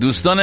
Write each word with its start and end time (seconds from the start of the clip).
دوستان 0.00 0.40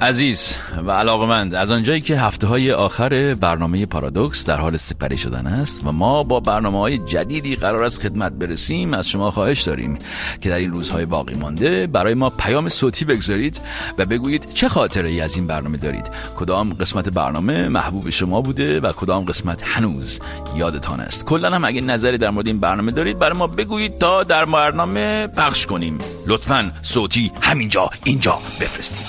عزیز 0.00 0.54
و 0.86 0.90
علاقمند 0.90 1.54
از 1.54 1.70
آنجایی 1.70 2.00
که 2.00 2.16
هفته 2.16 2.46
های 2.46 2.72
آخر 2.72 3.34
برنامه 3.34 3.86
پارادوکس 3.86 4.46
در 4.46 4.60
حال 4.60 4.76
سپری 4.76 5.16
شدن 5.16 5.46
است 5.46 5.82
و 5.84 5.92
ما 5.92 6.22
با 6.22 6.40
برنامه 6.40 6.78
های 6.78 6.98
جدیدی 6.98 7.56
قرار 7.56 7.84
است 7.84 8.00
خدمت 8.00 8.32
برسیم 8.32 8.94
از 8.94 9.08
شما 9.08 9.30
خواهش 9.30 9.62
داریم 9.62 9.98
که 10.40 10.48
در 10.48 10.56
این 10.56 10.70
روزهای 10.70 11.06
باقی 11.06 11.34
مانده 11.34 11.86
برای 11.86 12.14
ما 12.14 12.30
پیام 12.30 12.68
صوتی 12.68 13.04
بگذارید 13.04 13.60
و 13.98 14.06
بگویید 14.06 14.46
چه 14.54 14.68
خاطره 14.68 15.08
ای 15.08 15.20
از 15.20 15.36
این 15.36 15.46
برنامه 15.46 15.78
دارید. 15.78 16.06
کدام 16.36 16.72
قسمت 16.72 17.08
برنامه 17.08 17.68
محبوب 17.68 18.10
شما 18.10 18.40
بوده 18.40 18.80
و 18.80 18.92
کدام 18.92 19.24
قسمت 19.24 19.62
هنوز 19.62 20.20
یادتان 20.56 21.00
است. 21.00 21.24
کلا 21.26 21.50
هم 21.50 21.64
اگه 21.64 21.80
نظری 21.80 22.18
در 22.18 22.30
مورد 22.30 22.46
این 22.46 22.60
برنامه 22.60 22.92
دارید 22.92 23.18
برای 23.18 23.38
ما 23.38 23.46
بگویید 23.46 23.98
تا 23.98 24.22
در 24.22 24.44
برنامه 24.44 25.26
پخش 25.26 25.66
کنیم. 25.66 25.98
لطفا 26.26 26.72
صوتی 26.82 27.32
همینجا 27.42 27.90
اینجا. 28.04 28.38
بفرستید. 28.60 29.06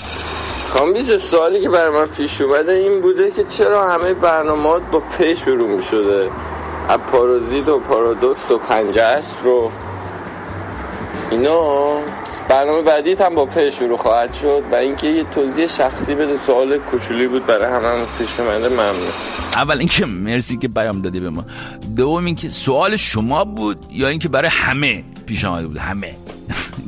کامبیز 0.78 1.20
سوالی 1.22 1.60
که 1.60 1.68
برای 1.68 1.90
من 1.90 2.06
پیش 2.06 2.40
اومده 2.40 2.72
این 2.72 3.00
بوده 3.00 3.30
که 3.30 3.44
چرا 3.44 3.90
همه 3.90 4.14
برنامه 4.14 4.78
با 4.92 5.00
پ 5.00 5.32
شروع 5.32 5.68
می 5.68 5.82
شده 5.82 6.30
از 6.88 6.98
پارازیت 6.98 7.68
و 7.68 7.78
پارادوکس 7.78 8.50
و 8.50 8.58
پنجست 8.58 9.42
رو. 9.44 9.70
اینا 11.30 11.98
برنامه 12.48 12.82
بعدی 12.82 13.12
هم 13.12 13.34
با 13.34 13.46
پ 13.46 13.70
شروع 13.70 13.96
خواهد 13.96 14.32
شد 14.32 14.62
و 14.72 14.74
اینکه 14.74 15.06
یه 15.06 15.24
توضیح 15.24 15.66
شخصی 15.66 16.14
بده 16.14 16.38
سوال 16.46 16.78
کوچولی 16.78 17.28
بود 17.28 17.46
برای 17.46 17.64
همه 17.64 17.88
هم 17.88 18.06
پیش 18.18 18.40
اومده. 18.40 18.68
ممنون. 18.68 19.12
اول 19.56 19.78
اینکه 19.78 20.06
مرسی 20.06 20.56
که 20.56 20.68
پیام 20.68 21.02
دادی 21.02 21.20
به 21.20 21.30
ما. 21.30 21.44
دوم 21.96 22.24
اینکه 22.24 22.48
سوال 22.48 22.96
شما 22.96 23.44
بود 23.44 23.86
یا 23.90 24.08
اینکه 24.08 24.28
برای 24.28 24.50
همه 24.52 25.04
پیش 25.26 25.44
آمده 25.44 25.66
بود؟ 25.66 25.76
همه. 25.76 26.16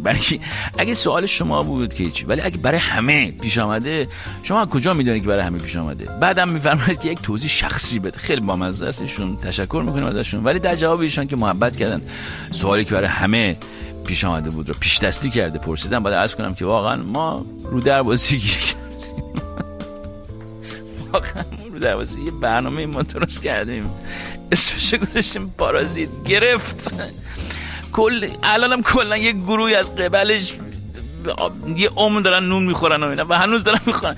برای 0.05 0.41
اگه 0.79 0.95
سوال 0.95 1.27
شما 1.27 1.63
بود 1.63 1.95
که 1.95 2.11
چی 2.11 2.25
ولی 2.25 2.41
اگه 2.41 2.57
برای 2.57 2.79
همه 2.79 3.31
پیش 3.31 3.59
آمده 3.59 4.09
شما 4.43 4.67
کجا 4.67 4.95
می‌دونید 4.95 5.23
که 5.23 5.29
برای 5.29 5.43
همه 5.43 5.59
پیش 5.59 5.77
آمده؟ 5.77 6.05
بعدم 6.21 6.49
میفرمایید 6.49 7.01
که 7.01 7.11
یک 7.11 7.23
توضیح 7.23 7.49
شخصی 7.49 7.99
بده. 7.99 8.19
خیلی 8.19 8.41
بامزه 8.41 8.87
استشون 8.87 9.37
تشکر 9.37 9.83
می‌کنیم 9.87 10.05
ازشون. 10.05 10.45
ولی 10.45 10.59
در 10.59 10.77
جواب 10.77 11.01
ایشان 11.01 11.27
که 11.27 11.37
محبت 11.37 11.77
کردن 11.77 12.03
سوالی 12.53 12.85
که 12.85 12.95
برای 12.95 13.07
همه 13.07 13.57
پیش 14.07 14.25
آمده 14.25 14.51
بود 14.51 14.69
رو 14.69 14.75
پیش 14.81 14.99
دستی 14.99 15.31
کرده 15.31 15.59
پرسیدم 15.59 16.03
باید 16.03 16.17
عرض 16.17 16.35
کنم 16.35 16.55
که 16.55 16.65
واقعا 16.65 16.97
ما 16.97 17.47
رو 17.71 17.81
در 17.81 18.03
بازی 18.03 18.43
واقعا 21.13 21.45
رو 21.73 21.79
در 21.79 21.97
یه 22.25 22.31
برنامه 22.41 22.87
ما 22.87 23.03
درست 23.03 23.43
کردیم. 23.43 23.91
اسمش 24.53 24.95
گذاشتیم 24.95 25.55
پارازیت. 25.59 26.09
گرفت. 26.25 26.95
کل 27.95 28.29
الانم 28.43 28.83
کلا 28.83 29.17
یه 29.17 29.33
گروهی 29.33 29.75
از 29.75 29.95
قبلش 29.95 30.55
یه 31.77 31.91
عمر 31.97 32.21
دارن 32.21 32.45
نون 32.45 32.63
می‌خورن 32.63 33.03
و 33.03 33.07
اینا 33.07 33.27
و 33.29 33.39
هنوز 33.39 33.65
دارن 33.65 33.81
می‌خورن. 33.87 34.17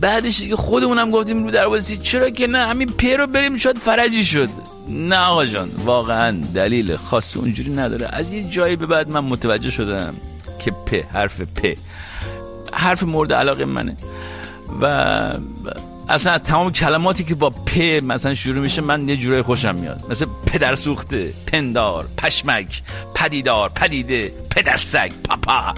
بعدش 0.00 0.40
دیگه 0.40 0.56
خودمونم 0.56 1.10
گفتیم 1.10 1.44
رو 1.44 1.50
دروازه 1.50 1.96
چرا 1.96 2.30
که 2.30 2.46
نه 2.46 2.66
همین 2.66 2.88
پی 2.88 3.16
رو 3.16 3.26
بریم 3.26 3.56
شاید 3.56 3.78
فرجی 3.78 4.24
شد. 4.24 4.48
نه 4.88 5.16
آقا 5.16 5.46
جان 5.46 5.70
واقعا 5.84 6.36
دلیل 6.54 6.96
خاص 6.96 7.36
اونجوری 7.36 7.70
نداره. 7.70 8.08
از 8.12 8.32
یه 8.32 8.50
جایی 8.50 8.76
به 8.76 8.86
بعد 8.86 9.10
من 9.10 9.20
متوجه 9.20 9.70
شدم 9.70 10.14
که 10.64 10.70
پ 10.70 11.14
حرف 11.16 11.40
پ 11.40 11.76
حرف 12.72 13.02
مورد 13.02 13.32
علاقه 13.32 13.64
منه. 13.64 13.96
و 14.80 15.34
اصلا 16.12 16.32
از 16.32 16.42
تمام 16.42 16.72
کلماتی 16.72 17.24
که 17.24 17.34
با 17.34 17.50
پ 17.50 17.78
مثلا 18.02 18.34
شروع 18.34 18.62
میشه 18.62 18.82
من 18.82 19.08
یه 19.08 19.16
جورای 19.16 19.42
خوشم 19.42 19.74
میاد. 19.74 20.04
مثل 20.10 20.26
پدر 20.46 20.74
سوخته 20.74 21.32
پندار 21.46 22.08
پشمک 22.18 22.82
پدیدار 23.14 23.68
پدیده 23.68 24.32
پدر 24.50 24.76
سگ 24.76 25.12
پاپا. 25.28 25.74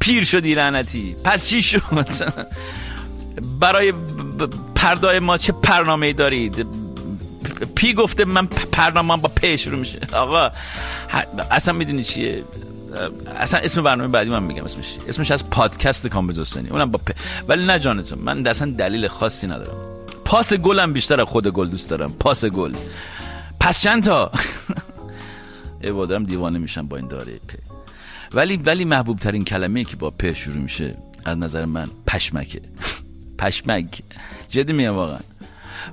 پیر 0.00 0.24
شدی 0.24 0.54
لعنتی. 0.54 1.16
پس 1.24 1.48
چی 1.48 1.62
شد؟ 1.62 1.80
برای 3.60 3.92
پردای 4.74 5.18
ما 5.18 5.38
چه 5.38 5.52
برنامه 5.52 6.12
دارید؟ 6.12 6.66
پی 7.74 7.94
گفته 7.94 8.24
من 8.24 8.48
برنامه 8.72 9.16
با 9.16 9.28
پ 9.28 9.56
شروع 9.56 9.78
میشه. 9.78 9.98
آقا 10.12 10.50
اصلا 11.50 11.74
می‌دونی 11.74 12.04
چیه؟ 12.04 12.44
اصلا 13.36 13.60
اسم 13.60 13.82
برنامه 13.82 14.08
بعدی 14.08 14.30
من 14.30 14.42
میگم 14.42 14.64
اسمش 14.64 14.96
اسمش 15.08 15.30
از 15.30 15.50
پادکست 15.50 16.06
کامبیزوستانی 16.06 16.68
اونم 16.68 16.90
با 16.90 16.98
پ... 17.06 17.10
ولی 17.48 17.66
نه 17.66 17.78
جانتون 17.78 18.18
من 18.18 18.46
اصلا 18.46 18.70
دلیل 18.70 19.08
خاصی 19.08 19.46
ندارم. 19.46 19.76
پاس 20.24 20.52
گلم 20.52 20.92
بیشتر 20.92 21.20
از 21.20 21.26
خود 21.26 21.48
گل 21.48 21.68
دوست 21.68 21.90
دارم. 21.90 22.12
پاس 22.12 22.44
گل. 22.44 22.74
پس 23.60 23.82
چند 23.82 24.02
تا؟ 24.04 24.30
ای 25.82 26.24
دیوانه 26.24 26.58
میشم 26.58 26.88
با 26.88 26.96
این 26.96 27.08
داره 27.08 27.32
پ. 27.32 27.52
ولی 28.32 28.56
ولی 28.56 28.84
محبوب 28.84 29.18
ترین 29.18 29.44
کلمه 29.44 29.84
که 29.84 29.96
با 29.96 30.10
پ 30.10 30.32
شروع 30.32 30.56
میشه 30.56 30.94
از 31.24 31.38
نظر 31.38 31.64
من 31.64 31.88
پشمکه. 32.06 32.60
پشمک. 33.38 34.02
جدی 34.48 34.72
میگم 34.72 34.94
واقعا. 34.94 35.18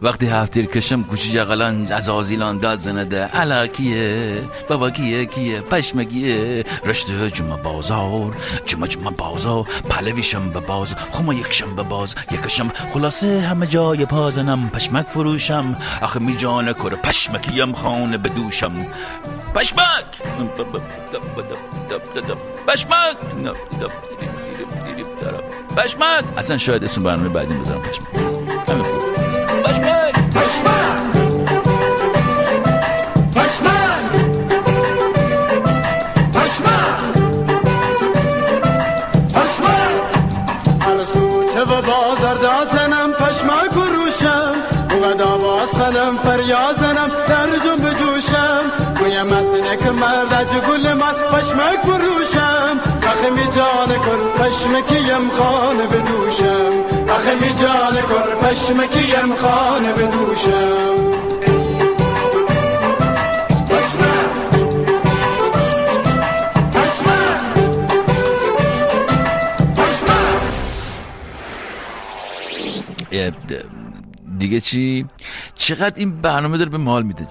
وقتی 0.02 0.28
هفتیر 0.28 0.66
کشم 0.66 1.04
کوچی 1.04 1.32
جغلان 1.32 1.92
از 1.92 2.10
آزیلان 2.10 2.58
داد 2.58 2.80
زنده. 2.80 3.24
علا 3.24 3.68
کیه؟ 3.68 4.42
بابا 4.70 4.90
کیه؟ 4.90 5.26
کیه؟ 5.26 5.62
پشمگیه 5.62 6.64
رشته 6.86 7.32
جمع 7.32 7.58
بازار 7.58 8.36
جمع 8.66 8.88
جمع 8.88 9.12
بازار. 9.12 9.68
پلویشم 9.90 10.50
به 10.50 10.60
باز 10.60 10.96
خما 11.12 11.34
یکشم 11.34 11.76
به 11.76 11.84
باز. 11.84 12.16
یکشم 12.32 12.72
خلاصه 12.94 13.42
همه 13.42 13.68
جای 13.68 14.06
پازنم 14.06 14.70
پشمک 14.70 15.06
فروشم. 15.10 15.78
آخه 16.02 16.20
می 16.20 16.36
جان 16.36 16.74
کره 16.74 16.96
پشمکیم 16.96 17.74
خانه 17.74 18.18
بدوشم 18.18 18.86
پشمک! 19.56 20.06
پشمک! 22.68 23.16
پشمک! 25.78 26.24
اصلا 26.38 26.58
شاید 26.58 26.84
اسم 26.84 27.04
برنامه 27.04 27.30
بعدی 27.30 27.54
بذارم 27.54 27.82
پشمک. 27.82 29.03
خنم 45.84 46.18
فریازنم 46.18 47.10
در 47.28 47.48
جنب 47.48 47.94
جوشم 47.94 48.64
گویم 49.00 49.26
مسنک 49.26 49.88
مردج 49.88 50.54
گل 50.70 50.94
من 50.94 51.14
پشمک 51.14 51.80
فروشم 51.84 52.80
اخی 53.04 53.30
می 53.30 53.52
جان 53.56 53.88
کن 53.88 54.44
پشمکیم 54.44 55.30
خانه 55.30 55.88
بدوشم 55.88 56.93
اخی 57.24 57.36
می 57.36 57.54
جان 57.54 58.02
کن 58.02 58.48
پشمکیم 58.48 59.36
خانه 59.36 59.94
بدوشم 59.94 61.14
دیگه 74.38 74.60
چی؟ 74.60 75.06
چقدر 75.54 76.00
این 76.00 76.22
برنامه 76.22 76.58
داره 76.58 76.70
به 76.70 76.78
مال 76.78 77.04
میده؟ 77.04 77.28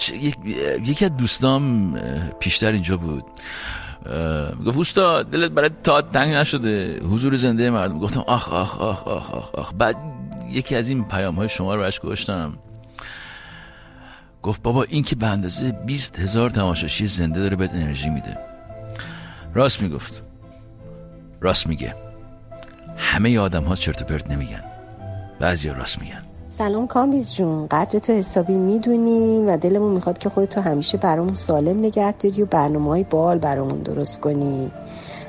یکی 0.86 1.04
از 1.04 1.16
دوستام 1.16 1.94
پیشتر 2.40 2.72
اینجا 2.72 2.96
بود. 2.96 3.24
گفت 4.66 4.76
اوستا 4.76 5.22
دلت 5.22 5.50
برای 5.50 5.70
تا 5.82 6.02
تنگ 6.02 6.34
نشده. 6.34 7.00
حضور 7.00 7.36
زنده 7.36 7.70
مردم. 7.70 7.98
گفتم 7.98 8.20
آخ 8.20 8.52
آخ 8.52 8.80
آخ 8.80 9.08
آخ 9.08 9.30
آخ, 9.30 9.54
آخ. 9.54 9.72
بعد 9.78 9.96
یکی 10.50 10.76
از 10.76 10.88
این 10.88 11.04
پیام 11.04 11.34
های 11.34 11.48
شما 11.48 11.74
رو 11.74 11.82
اشک 11.82 12.02
گشتم 12.02 12.58
گفت 14.42 14.62
بابا 14.62 14.82
این 14.82 15.02
که 15.02 15.16
به 15.16 15.26
اندازه 15.26 15.72
20 15.72 16.18
هزار 16.18 16.50
تماشاشی 16.50 17.08
زنده 17.08 17.40
داره 17.40 17.56
بهت 17.56 17.70
انرژی 17.74 18.10
میده. 18.10 18.38
راست 19.54 19.82
می‌گفت. 19.82 20.22
راست 21.40 21.66
میگه. 21.66 21.94
همه 22.96 23.38
آدم 23.38 23.64
ها 23.64 23.76
چرت 23.76 24.02
و 24.02 24.04
پرت 24.04 24.30
نمیگن. 24.30 24.64
بعضی 25.40 25.68
راست 25.68 25.98
میگن. 25.98 26.22
سلام 26.58 26.86
کامبیز 26.86 27.34
جون 27.34 27.66
قدر 27.66 27.98
تو 27.98 28.12
حسابی 28.12 28.54
می‌دونیم 28.54 29.48
و 29.48 29.56
دلمون 29.56 29.92
می‌خواد 29.92 30.18
که 30.18 30.28
خودتو 30.28 30.60
همیشه 30.60 30.98
برامون 30.98 31.34
سالم 31.34 31.78
نگه 31.78 32.12
داری 32.12 32.42
و 32.42 32.46
برنامه 32.46 32.88
های 32.88 33.04
باحال 33.04 33.38
برامون 33.38 33.78
درست 33.78 34.20
کنی. 34.20 34.70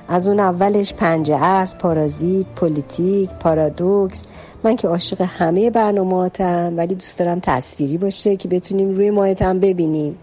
از 0.07 0.27
اون 0.27 0.39
اولش 0.39 0.93
پنجه 0.93 1.43
است 1.43 1.77
پارازیت 1.77 2.45
پلیتیک 2.55 3.29
پارادوکس. 3.29 4.23
من 4.63 4.75
که 4.75 4.87
عاشق 4.87 5.21
همه 5.21 5.69
برنامهاتم 5.69 6.73
ولی 6.77 6.95
دوست 6.95 7.19
دارم 7.19 7.39
تصویری 7.39 7.97
باشه 7.97 8.35
که 8.35 8.47
بتونیم 8.47 8.89
روی 8.89 9.09
ماهتم 9.09 9.59
ببینیم. 9.59 10.17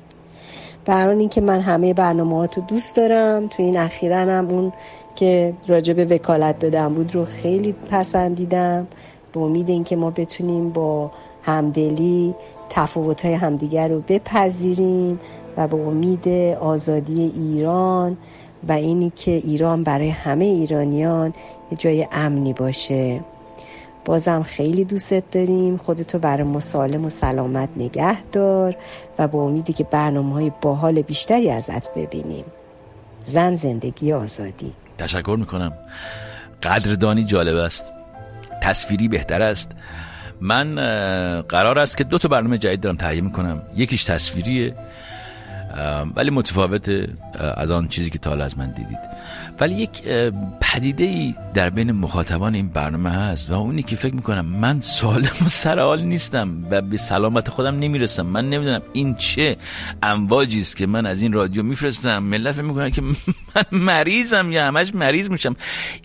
برای 0.84 1.28
که 1.28 1.40
من 1.40 1.60
همه 1.60 1.94
برنامه 1.94 2.46
رو 2.46 2.62
دوست 2.68 2.96
دارم 2.96 3.46
تو 3.46 3.62
این 3.62 3.76
اخیرا 3.76 4.16
هم 4.16 4.48
اون 4.48 4.72
که 5.14 5.54
راجع 5.68 5.94
به 5.94 6.04
وکالت 6.04 6.58
دادم 6.58 6.94
بود 6.94 7.14
رو 7.14 7.24
خیلی 7.24 7.74
پسندیدم. 7.90 8.86
به 9.32 9.40
امید 9.40 9.68
اینکه 9.68 9.96
ما 9.96 10.10
بتونیم 10.10 10.70
با 10.70 11.10
همدلی 11.42 12.34
تفاوت 12.70 13.24
های 13.24 13.34
همدیگر 13.34 13.88
رو 13.88 14.00
بپذیریم 14.00 15.20
و 15.56 15.68
به 15.68 15.76
امید 15.76 16.28
آزادی 16.58 17.32
ایران 17.34 18.16
و 18.68 18.72
اینی 18.72 19.12
که 19.16 19.30
ایران 19.30 19.84
برای 19.84 20.08
همه 20.08 20.44
ایرانیان 20.44 21.34
یه 21.70 21.78
جای 21.78 22.06
امنی 22.12 22.52
باشه. 22.52 23.20
بازم 24.04 24.42
خیلی 24.42 24.84
دوستت 24.84 25.30
داریم. 25.30 25.76
خودتو 25.76 26.18
برای 26.18 26.42
مسالم 26.42 27.04
و 27.04 27.10
سلامت 27.10 27.68
نگه 27.76 28.22
دار 28.22 28.76
و 29.18 29.28
با 29.28 29.42
امیدی 29.42 29.72
که 29.72 29.84
برنامه 29.84 30.32
های 30.32 30.52
باحال 30.60 31.02
بیشتری 31.02 31.50
ازت 31.50 31.94
ببینیم. 31.94 32.44
زن 33.24 33.54
زندگی 33.54 34.12
آزادی. 34.12 34.72
تشکر 34.98 35.36
می‌کنم. 35.38 35.72
قدردانی 36.62 37.24
جالب 37.24 37.56
است. 37.56 37.92
تصویری 38.60 39.08
بهتر 39.08 39.42
است. 39.42 39.72
من 40.40 40.74
قرار 41.48 41.78
است 41.78 41.96
که 41.96 42.04
دو 42.04 42.18
تا 42.18 42.28
برنامه 42.28 42.58
جدید 42.58 42.80
دارم 42.80 42.96
تهیه 42.96 43.20
می‌کنم. 43.20 43.62
یکیش 43.76 44.04
تصویریه. 44.04 44.74
ولی 46.16 46.30
متفاوت 46.30 46.90
از 47.56 47.70
آن 47.70 47.88
چیزی 47.88 48.10
که 48.10 48.18
تا 48.18 48.32
از 48.34 48.58
من 48.58 48.70
دیدید. 48.70 48.98
ولی 49.60 49.74
یک 49.74 50.02
پدیده 50.60 51.04
ای 51.04 51.34
در 51.54 51.70
بین 51.70 51.92
مخاطبان 51.92 52.54
این 52.54 52.68
برنامه 52.68 53.10
هست 53.10 53.50
و 53.50 53.54
اونی 53.54 53.82
که 53.82 53.96
فکر 53.96 54.14
می‌کنم 54.14 54.46
من 54.46 54.80
سالم 54.80 55.30
و 55.46 55.48
سرحال 55.48 56.02
نیستم 56.02 56.66
و 56.70 56.80
به 56.80 56.96
سلامت 56.96 57.48
خودم 57.48 57.78
نمی‌رسم. 57.78 58.26
من 58.26 58.50
نمی‌دونم 58.50 58.82
این 58.92 59.14
چه 59.14 59.56
امواجی 60.02 60.60
است 60.60 60.76
که 60.76 60.86
من 60.86 61.06
از 61.06 61.22
این 61.22 61.32
رادیو 61.32 61.62
میفرستم. 61.62 62.18
ملت 62.18 62.52
فکر 62.52 62.64
می‌کنن 62.64 62.90
که 62.90 63.02
من 63.54 63.64
مریضم 63.72 64.52
یا 64.52 64.66
همش 64.66 64.94
مریض 64.94 65.30
میشم. 65.30 65.56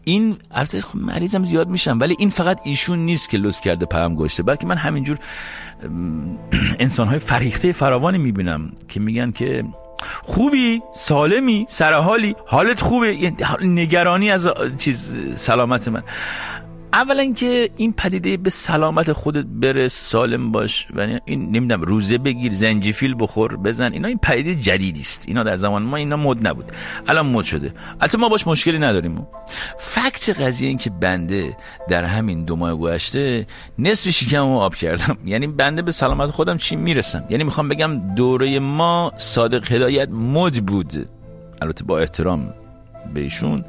این 0.03 0.37
البته 0.51 0.81
خب 0.81 0.95
مریضم 0.95 1.45
زیاد 1.45 1.69
میشم 1.69 1.99
ولی 1.99 2.15
این 2.19 2.29
فقط 2.29 2.59
ایشون 2.63 2.99
نیست 2.99 3.29
که 3.29 3.37
لطف 3.37 3.61
کرده 3.61 3.85
پیام 3.85 4.15
گشته 4.15 4.43
بلکه 4.43 4.67
من 4.67 4.77
همینجور 4.77 5.19
انسان 6.79 7.07
های 7.07 7.19
فریخته 7.19 7.71
فراوانی 7.71 8.17
می‌بینم 8.17 8.71
که 8.87 8.99
میگن 8.99 9.31
که 9.31 9.63
خوبی 10.23 10.81
سالمی 10.93 11.65
سرحالی 11.69 12.35
حالت 12.45 12.81
خوبه 12.81 13.15
یعنی 13.15 13.35
نگرانی 13.61 14.31
از 14.31 14.49
چیز 14.77 15.15
سلامت 15.35 15.87
من. 15.87 16.03
اولا 16.95 17.21
اینکه 17.21 17.69
این 17.77 17.93
پدیده 17.93 18.37
به 18.37 18.49
سلامت 18.49 19.11
خودت 19.11 19.45
برس 19.45 19.93
سالم 19.93 20.51
باش 20.51 20.87
و 20.95 21.19
این 21.25 21.51
نمی‌دونم 21.51 21.81
روزه 21.81 22.17
بگیر 22.17 22.53
زنجفیل 22.53 23.15
بخور 23.19 23.57
بزن. 23.57 23.93
اینا 23.93 24.07
این 24.07 24.17
پدیده 24.17 24.55
جدیدی 24.55 24.99
است. 24.99 25.25
اینا 25.27 25.43
در 25.43 25.55
زمان 25.55 25.83
ما 25.83 25.97
اینا 25.97 26.17
مد 26.17 26.47
نبود. 26.47 26.65
الان 27.07 27.25
مد 27.25 27.43
شده. 27.43 27.73
البته 28.01 28.17
ما 28.17 28.29
باش 28.29 28.47
مشکلی 28.47 28.79
نداریم. 28.79 29.27
فکت 29.79 30.41
قضیه 30.41 30.67
این 30.67 30.77
که 30.77 30.89
بنده 30.89 31.57
در 31.89 32.03
همین 32.03 32.45
دو 32.45 32.55
ماه 32.55 32.75
گذشته 32.75 33.47
نصف 33.79 34.09
شکمو 34.09 34.59
آب 34.59 34.75
کردم. 34.75 35.17
یعنی 35.31 35.47
بنده 35.47 35.81
به 35.81 35.91
سلامت 35.91 36.31
خودم 36.31 36.57
چی 36.57 36.75
می‌رسم؟ 36.75 37.23
یعنی 37.29 37.43
می‌خوام 37.43 37.69
بگم 37.69 38.15
دوره 38.15 38.59
ما 38.59 39.11
صادق 39.17 39.71
هدایت 39.71 40.09
مد 40.09 40.65
بود. 40.65 41.09
البته 41.61 41.83
با 41.83 41.99
احترام 41.99 42.53
بهشون. 43.13 43.65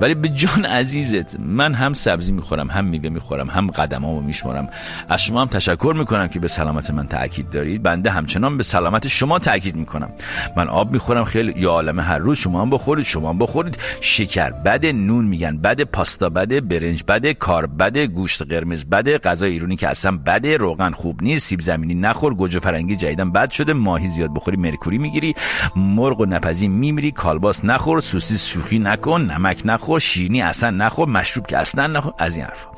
ولی 0.00 0.14
به 0.14 0.28
جان 0.28 0.64
عزیزت 0.64 1.40
من 1.40 1.74
هم 1.74 1.94
سبزی 1.94 2.32
می‌خورم 2.32 2.70
هم 2.70 2.84
میوه 2.84 3.08
می‌خورم 3.08 3.50
هم 3.50 3.70
قدمامو 3.70 4.20
میشمارم. 4.20 4.68
از 5.08 5.22
شما 5.22 5.40
هم 5.40 5.46
تشکر 5.46 5.94
می‌کنم 5.98 6.28
که 6.28 6.40
به 6.40 6.48
سلامت 6.48 6.90
من 6.90 7.06
تاکید 7.06 7.50
دارید. 7.50 7.82
بنده 7.82 8.10
همچنان 8.10 8.56
به 8.56 8.62
سلامت 8.62 9.08
شما 9.08 9.38
تاکید 9.38 9.76
می‌کنم. 9.76 10.08
من 10.56 10.68
آب 10.68 10.92
می‌خورم 10.92 11.24
خیلی 11.24 11.54
یا 11.56 11.70
عالمه 11.70 12.02
هر 12.02 12.18
روز 12.18 12.38
شما 12.38 12.62
هم 12.62 12.70
بخورید 12.70 13.04
شما 13.04 13.30
هم 13.30 13.38
بخورید. 13.38 13.78
شکر 14.00 14.50
بد 14.50 14.86
نون 14.86 15.24
میگن 15.24 15.56
بد 15.56 15.82
پاستا 15.82 16.28
بده 16.28 16.60
برنج 16.60 17.04
بده 17.08 17.34
کار 17.34 17.66
بده 17.66 18.06
گوشت 18.06 18.42
قرمز 18.42 18.84
بده 18.84 19.18
غذای 19.18 19.52
ایرانی 19.52 19.76
که 19.76 19.88
اصلا 19.88 20.18
بده 20.26 20.56
روغن 20.56 20.90
خوب 20.90 21.22
نیست 21.22 21.46
سیب 21.46 21.60
زمینی 21.60 21.94
نخور 21.94 22.34
گوجه 22.34 22.58
فرنگی 22.58 22.96
جدیدن 22.96 23.32
بد 23.32 23.50
شده 23.50 23.72
ماهی 23.72 24.08
زیاد 24.08 24.34
بخوری 24.34 24.56
مرکوری 24.56 24.98
می‌گیری 24.98 25.34
مرغ 25.76 26.20
و 26.20 26.26
نپزی 26.26 26.68
میمیری 26.68 27.10
کالباس 27.10 27.64
نخور 27.64 28.00
سوسیس 28.00 28.46
شوخی 28.46 28.78
نکن 28.78 29.20
نمک 29.20 29.62
نخور. 29.64 29.87
نخور 29.88 30.00
شیرینی 30.00 30.42
اصلا 30.42 30.70
نخور 30.70 31.08
مشروب 31.08 31.46
که 31.46 31.58
اصلا 31.58 31.86
نخور 31.86 32.12
از 32.18 32.36
این 32.36 32.44
حرفا. 32.44 32.70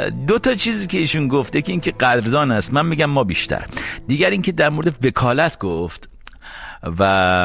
دو 0.26 0.38
تا 0.38 0.54
چیزی 0.54 0.86
که 0.86 0.98
ایشون 0.98 1.28
گفته 1.28 1.62
که 1.62 1.72
اینکه 1.72 1.90
قدردان 1.90 2.52
است 2.52 2.72
من 2.74 2.86
میگم 2.86 3.06
ما 3.06 3.24
بیشتر. 3.24 3.64
دیگر 4.06 4.30
اینکه 4.30 4.52
در 4.52 4.68
مورد 4.68 5.06
وکالت 5.06 5.58
گفت 5.58 6.08
و 6.82 7.02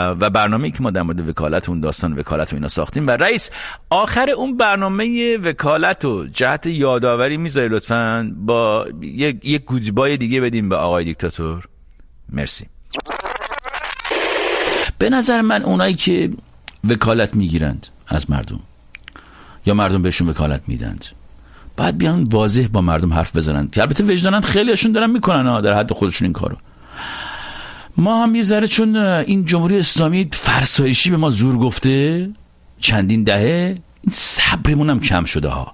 و 0.10 0.30
برنامه 0.30 0.72
که 0.72 0.78
ما 0.82 0.92
در 0.92 1.02
مورد 1.02 1.30
وکالت 1.30 1.70
اون 1.70 1.80
داستان 1.80 2.20
وکالت 2.20 2.54
و 2.54 2.56
اینا 2.56 2.68
ساختیم. 2.68 3.08
و 3.08 3.12
رئیس 3.12 3.50
آخر 3.90 4.30
اون 4.30 4.58
برنامه 4.58 5.38
وکالت 5.38 6.06
و 6.06 6.26
جهت 6.26 6.66
یادآوری 6.66 7.38
می‌ذاری 7.38 7.70
لطفا؟ 7.70 8.32
با 8.38 8.88
یک 9.02 9.46
یک 9.46 9.64
گودبای 9.66 10.18
دیگه 10.18 10.42
بدیم 10.42 10.70
به 10.70 10.76
آقای 10.76 11.06
دیکتاتور. 11.06 11.68
مرسی. 12.30 12.66
به 14.98 15.10
نظر 15.10 15.42
من 15.42 15.62
اونایی 15.64 15.94
که 15.94 16.30
وکالت 16.90 17.36
می‌گیرند 17.36 17.88
از 18.08 18.32
مردم. 18.32 18.60
یا 19.66 19.74
مردم 19.74 20.02
بهشون 20.02 20.30
وکالت 20.30 20.62
میدند. 20.68 21.06
بعد 21.76 21.98
بیان 21.98 22.24
واضح 22.24 22.68
با 22.68 22.82
مردم 22.82 23.14
حرف 23.14 23.36
بزنند 23.36 23.72
که 23.72 23.82
البته 23.82 24.04
وجدانند 24.04 24.46
خیلیشون 24.46 24.92
دارن 24.92 25.10
می‌کنن 25.10 25.48
ها 25.48 25.62
در 25.62 25.74
حد 25.74 25.94
خودشون 25.94 26.26
این 26.26 26.34
کارو. 26.34 26.58
ما 27.98 28.24
هم 28.24 28.36
یه 28.36 28.44
ذره 28.44 28.68
چون 28.68 28.96
این 28.96 29.46
جمهوری 29.46 29.78
اسلامی 29.78 30.30
فرسایشی 30.32 31.10
به 31.10 31.18
ما 31.18 31.30
زور 31.30 31.58
گفته 31.58 32.30
چندین 32.80 33.24
دهه 33.24 33.78
این 34.02 34.14
صبرمون 34.14 34.90
هم 34.90 35.00
کم 35.00 35.26
شده 35.26 35.48
ها. 35.48 35.74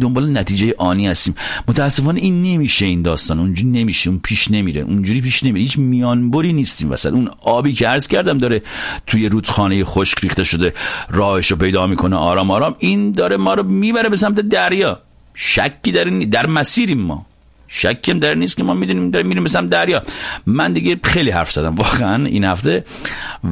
دنبال 0.00 0.38
نتیجه 0.38 0.74
آنی 0.78 1.06
هستیم. 1.06 1.34
متاسفانه 1.68 2.20
این 2.20 2.42
نمیشه 2.42 2.86
این 2.86 3.02
داستان. 3.02 3.38
اونجوری 3.40 3.70
نمیشه. 3.70 4.10
اون 4.10 4.20
پیش 4.22 4.50
نمیره. 4.50 4.80
اونجوری 4.80 5.20
پیش 5.20 5.42
نمیره. 5.42 5.60
هیچ 5.60 5.78
میانبری 5.78 6.52
نیستیم 6.52 6.90
وسط. 6.90 7.12
اون 7.12 7.30
آبی 7.42 7.72
که 7.72 7.88
عرض 7.88 8.08
کردم 8.08 8.38
داره 8.38 8.62
توی 9.06 9.28
رودخانه 9.28 9.84
خشک 9.84 10.18
ریخته 10.18 10.44
شده 10.44 10.74
راهش 11.10 11.50
رو 11.50 11.56
پیدا 11.56 11.86
می‌کنه 11.86 12.16
آرام 12.16 12.50
آرام. 12.50 12.74
این 12.78 13.12
داره 13.12 13.36
ما 13.36 13.54
رو 13.54 13.62
می‌بره 13.62 14.08
به 14.08 14.16
سمت 14.16 14.40
دریا. 14.40 15.00
شکی 15.34 15.92
در 15.92 16.04
در 16.04 16.46
مسیریم 16.46 17.00
ما. 17.00 17.26
شکیم 17.68 18.18
در 18.18 18.34
نیست 18.34 18.56
که 18.56 18.62
ما 18.62 18.74
می‌دونیم 18.74 19.10
داریم 19.10 19.28
میریم 19.28 19.44
به 19.44 19.50
سمت 19.50 19.70
دریا. 19.70 20.02
من 20.46 20.72
دیگه 20.72 21.00
خیلی 21.02 21.30
حرف 21.30 21.52
زدم. 21.52 21.74
واقعا 21.74 22.26
این 22.26 22.44
هفته 22.44 22.84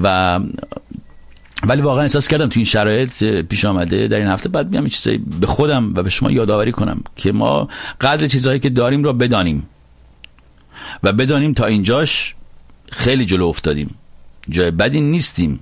و 0.02 0.40
ولی 1.67 1.82
واقعا 1.82 2.03
احساس 2.03 2.29
کردم 2.29 2.49
تو 2.49 2.53
این 2.56 2.64
شرایط 2.64 3.25
پیش 3.25 3.64
آمده 3.64 4.09
در 4.09 4.19
این 4.19 4.29
هفته. 4.29 4.49
بعد 4.49 4.70
بیام 4.70 4.88
چیزایی 4.88 5.19
به 5.41 5.47
خودم 5.47 5.94
و 5.94 6.03
به 6.03 6.11
شما 6.11 6.31
یادآوری 6.31 6.73
کنم 6.73 7.05
که 7.17 7.32
ما 7.32 7.69
قدر 8.00 8.26
چیزهایی 8.26 8.61
که 8.61 8.70
داریم 8.70 9.05
را 9.05 9.12
بدانیم. 9.12 9.69
و 11.03 11.12
بدانیم 11.12 11.53
تا 11.53 11.64
اینجاش 11.64 12.35
خیلی 12.93 13.26
جلو 13.26 13.47
افتادیم. 13.47 13.94
جای 14.50 14.70
بدی 14.70 15.00
نیستیم. 15.00 15.61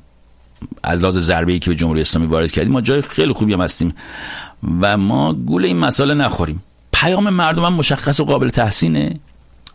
از 0.82 1.00
لحاظ 1.00 1.18
ضربه 1.18 1.52
ای 1.52 1.58
که 1.58 1.70
به 1.70 1.76
جمهوری 1.76 2.00
اسلامی 2.00 2.26
وارد 2.26 2.50
کردیم 2.50 2.72
ما 2.72 2.80
جای 2.80 3.02
خیلی 3.02 3.32
خوبی 3.32 3.52
هم 3.52 3.60
هستیم. 3.60 3.94
و 4.80 4.96
ما 4.96 5.32
گول 5.32 5.64
این 5.64 5.76
مسئله 5.76 6.14
نخوریم. 6.14 6.62
پیام 6.92 7.30
مردم 7.30 7.64
هم 7.64 7.72
مشخص 7.72 8.20
و 8.20 8.24
قابل 8.24 8.48
تحسینه. 8.48 9.20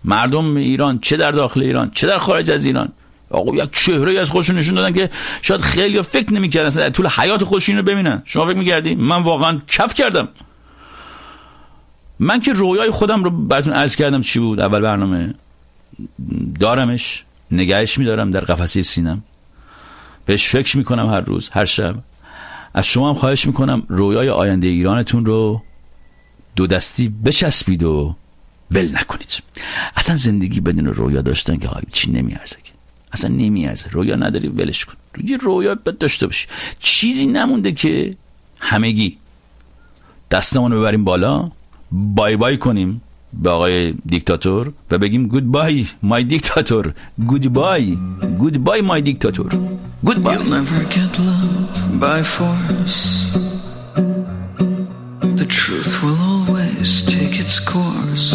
مردم 0.04 0.56
ایران 0.56 1.00
چه 1.00 1.18
در 1.18 1.32
داخل 1.32 1.64
ایران 1.64 1.92
چه 1.94 2.08
در 2.08 2.18
خارج 2.18 2.52
از 2.52 2.66
ایران؟ 2.66 2.90
آقا 3.30 3.56
یک 3.56 3.70
چهره 3.72 4.20
از 4.20 4.30
خودشون 4.30 4.56
نشون 4.56 4.76
دادن 4.76 4.94
که 4.94 5.10
شاید 5.42 5.62
خیلی 5.62 6.02
فکر 6.02 6.34
نمی‌کردن 6.34 6.70
در 6.70 6.90
طول 6.90 7.08
حیات 7.08 7.44
خودشون 7.44 7.78
رو 7.78 7.84
ببینن. 7.84 8.22
شما 8.26 8.46
فکر 8.46 8.58
می‌کردی؟ 8.58 8.96
من 8.96 9.24
واقعا 9.24 9.62
کف 9.68 9.94
کردم. 9.94 10.28
من 12.20 12.40
که 12.40 12.54
رویای 12.54 12.92
خودم 12.92 13.24
رو 13.24 13.30
براتون 13.30 13.74
عرض 13.74 13.96
کردم 13.96 14.22
چی 14.22 14.40
بود؟ 14.40 14.60
اول 14.60 14.80
برنامه. 14.80 15.34
دارمش 16.60 17.24
نگهش 17.52 17.98
میدارم 17.98 18.32
در 18.32 18.40
قفسه 18.40 18.82
سینم. 18.82 19.24
بهش 20.26 20.48
فکر 20.48 20.78
می‌کنم 20.78 21.10
هر 21.10 21.22
روز 21.22 21.50
هر 21.50 21.66
شب. 21.66 21.96
از 22.74 22.86
شما 22.86 23.10
هم 23.10 23.16
خواهش 23.16 23.46
می‌کنم 23.46 23.84
رویای 23.88 24.30
آینده 24.30 24.68
ایرانتون 24.68 25.26
رو 25.26 25.62
دو 26.56 26.68
دستی 26.68 27.10
بچسبید 27.26 27.84
و 27.84 28.16
ول 28.72 28.90
نکنید. 28.96 29.44
اصلا 29.96 30.18
زندگی 30.18 30.60
بدون 30.62 30.86
رویا 30.86 31.22
داشتن 31.22 31.58
که 31.58 31.70
چی 31.92 32.12
نمیارزه 32.12 32.56
اصلا 33.16 33.30
نمیارزه 33.30 33.90
رویا 33.92 34.16
نداری 34.16 34.48
ولش 34.48 34.86
کن. 34.86 34.94
یه 35.24 35.38
رویا 35.38 35.74
داشته 36.00 36.26
باشی. 36.28 36.48
چیزی 36.80 37.26
نمونده 37.26 37.72
که 37.72 38.16
همگی 38.60 39.18
دستمون 40.32 40.72
رو 40.72 40.80
ببریم 40.80 41.04
بالا 41.04 41.52
بای 41.92 42.36
بای 42.36 42.58
کنیم 42.58 43.02
به 43.34 43.50
آقای 43.50 43.92
دیکتاتور 44.06 44.74
و 44.92 44.98
بگیم 44.98 45.28
گود 45.28 45.52
بای 45.52 45.88
مای 46.04 46.24
دیکتاتور. 46.24 46.94
گود 47.28 47.54
بای 47.54 47.98
گود 48.40 48.64
بای 48.64 48.82
مای 48.82 49.02
دیکتاتور. 49.02 49.52
گود 50.04 50.24
بای 50.24 50.38
by 52.00 52.22
force. 52.38 53.00
The 55.42 55.48
truth 55.60 55.92
will 56.04 56.20
always 56.34 56.90
take 57.16 57.40
its 57.44 57.58
course. 57.74 58.28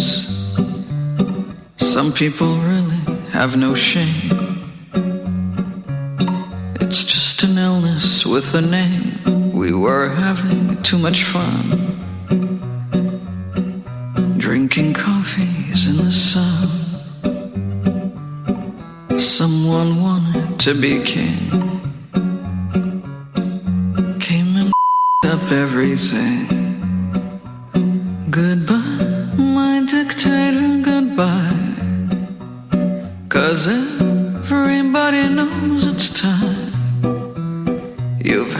Some 1.94 2.12
people 2.22 2.52
really 2.72 3.02
have 3.38 3.52
no 3.56 3.74
shame. 3.74 4.59
With 8.30 8.54
a 8.54 8.60
name. 8.60 9.52
We 9.52 9.72
were 9.72 10.08
having 10.08 10.80
too 10.84 10.98
much 10.98 11.24
fun. 11.24 11.62
Drinking 14.38 14.94
coffees 14.94 15.88
in 15.88 15.96
the 15.96 16.12
sun. 16.12 16.68
Someone 19.18 20.00
wanted 20.00 20.60
to 20.60 20.74
be 20.74 21.02
king. 21.02 21.40
Came 24.20 24.56
and 24.62 24.72
up 25.26 25.50
everything. 25.50 26.46
Goodbye, 28.30 29.34
my 29.36 29.84
dictator, 29.90 30.82
goodbye. 30.90 31.74
Cause 33.28 33.66
everybody 33.66 35.28
knows 35.28 35.84
it's 35.86 36.08
time. 36.10 36.49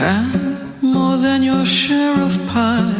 More 0.01 1.17
than 1.25 1.43
your 1.43 1.63
share 1.63 2.17
of 2.27 2.33
pie. 2.47 2.91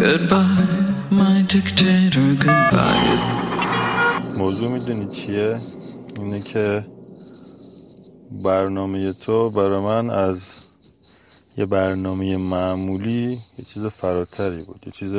Goodbye, 0.00 0.66
my 1.10 1.42
dictator, 1.54 2.28
goodbye. 2.44 3.18
موضوع 4.38 4.68
می‌دونی 4.68 5.06
چیه؟ 5.10 5.60
اینه 6.16 6.40
که 6.40 6.86
برنامه 8.30 9.12
تو 9.12 9.50
برای 9.50 9.80
من 9.80 10.10
از 10.10 10.40
یه 11.56 11.66
برنامه 11.66 12.36
معمولی 12.36 13.40
یه 13.58 13.64
چیز 13.64 13.86
فراتری 13.86 14.62
بود 14.62 14.82
یه 14.86 14.92
چیز 14.92 15.14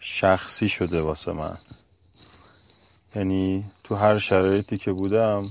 شخصی 0.00 0.68
شده 0.68 1.00
واسه 1.00 1.32
من 1.32 1.58
یعنی 3.16 3.64
تو 3.84 3.94
هر 3.94 4.18
شرایطی 4.18 4.78
که 4.78 4.92
بودم 4.92 5.48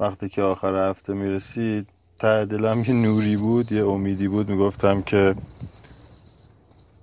وقتی 0.00 0.28
که 0.28 0.42
آخر 0.42 0.90
هفته 0.90 1.12
می‌رسید 1.12 1.93
ته 2.24 2.44
دلم 2.44 2.80
یه 2.80 2.92
نوری 2.92 3.36
بود 3.36 3.72
یه 3.72 3.86
امیدی 3.86 4.28
بود. 4.28 4.48
می‌گفتم 4.48 5.02
که 5.02 5.34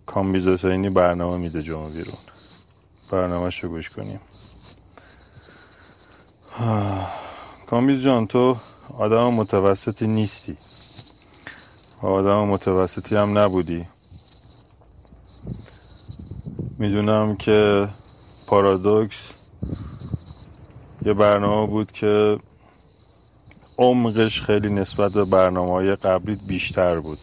کامبیز 0.06 0.48
حسینی 0.48 0.90
برنامه 0.90 1.38
میده 1.38 1.64
جمعه 1.64 1.90
بیرون. 1.90 2.18
برنامه 3.12 3.50
رو 3.62 3.70
گوش 3.70 3.90
کنیم. 3.90 4.20
کامبیز 7.70 8.02
جان 8.02 8.28
تو 8.28 8.58
آدم 8.98 9.34
متوسطی 9.34 10.08
نیستی. 10.08 10.58
آدم 12.02 12.44
متوسطی 12.44 13.16
هم 13.16 13.38
نبودی. 13.38 13.86
می‌دونم 16.78 17.36
که 17.36 17.88
پارادوکس 18.48 19.32
یه 21.06 21.14
برنامه 21.14 21.68
بود 21.68 21.92
که 21.92 22.40
عمقش 23.82 24.42
خیلی 24.42 24.70
نسبت 24.70 25.12
به 25.12 25.26
برنامه 25.26 25.72
های 25.72 25.96
قبلی 25.96 26.36
بیشتر 26.36 27.00
بود. 27.00 27.20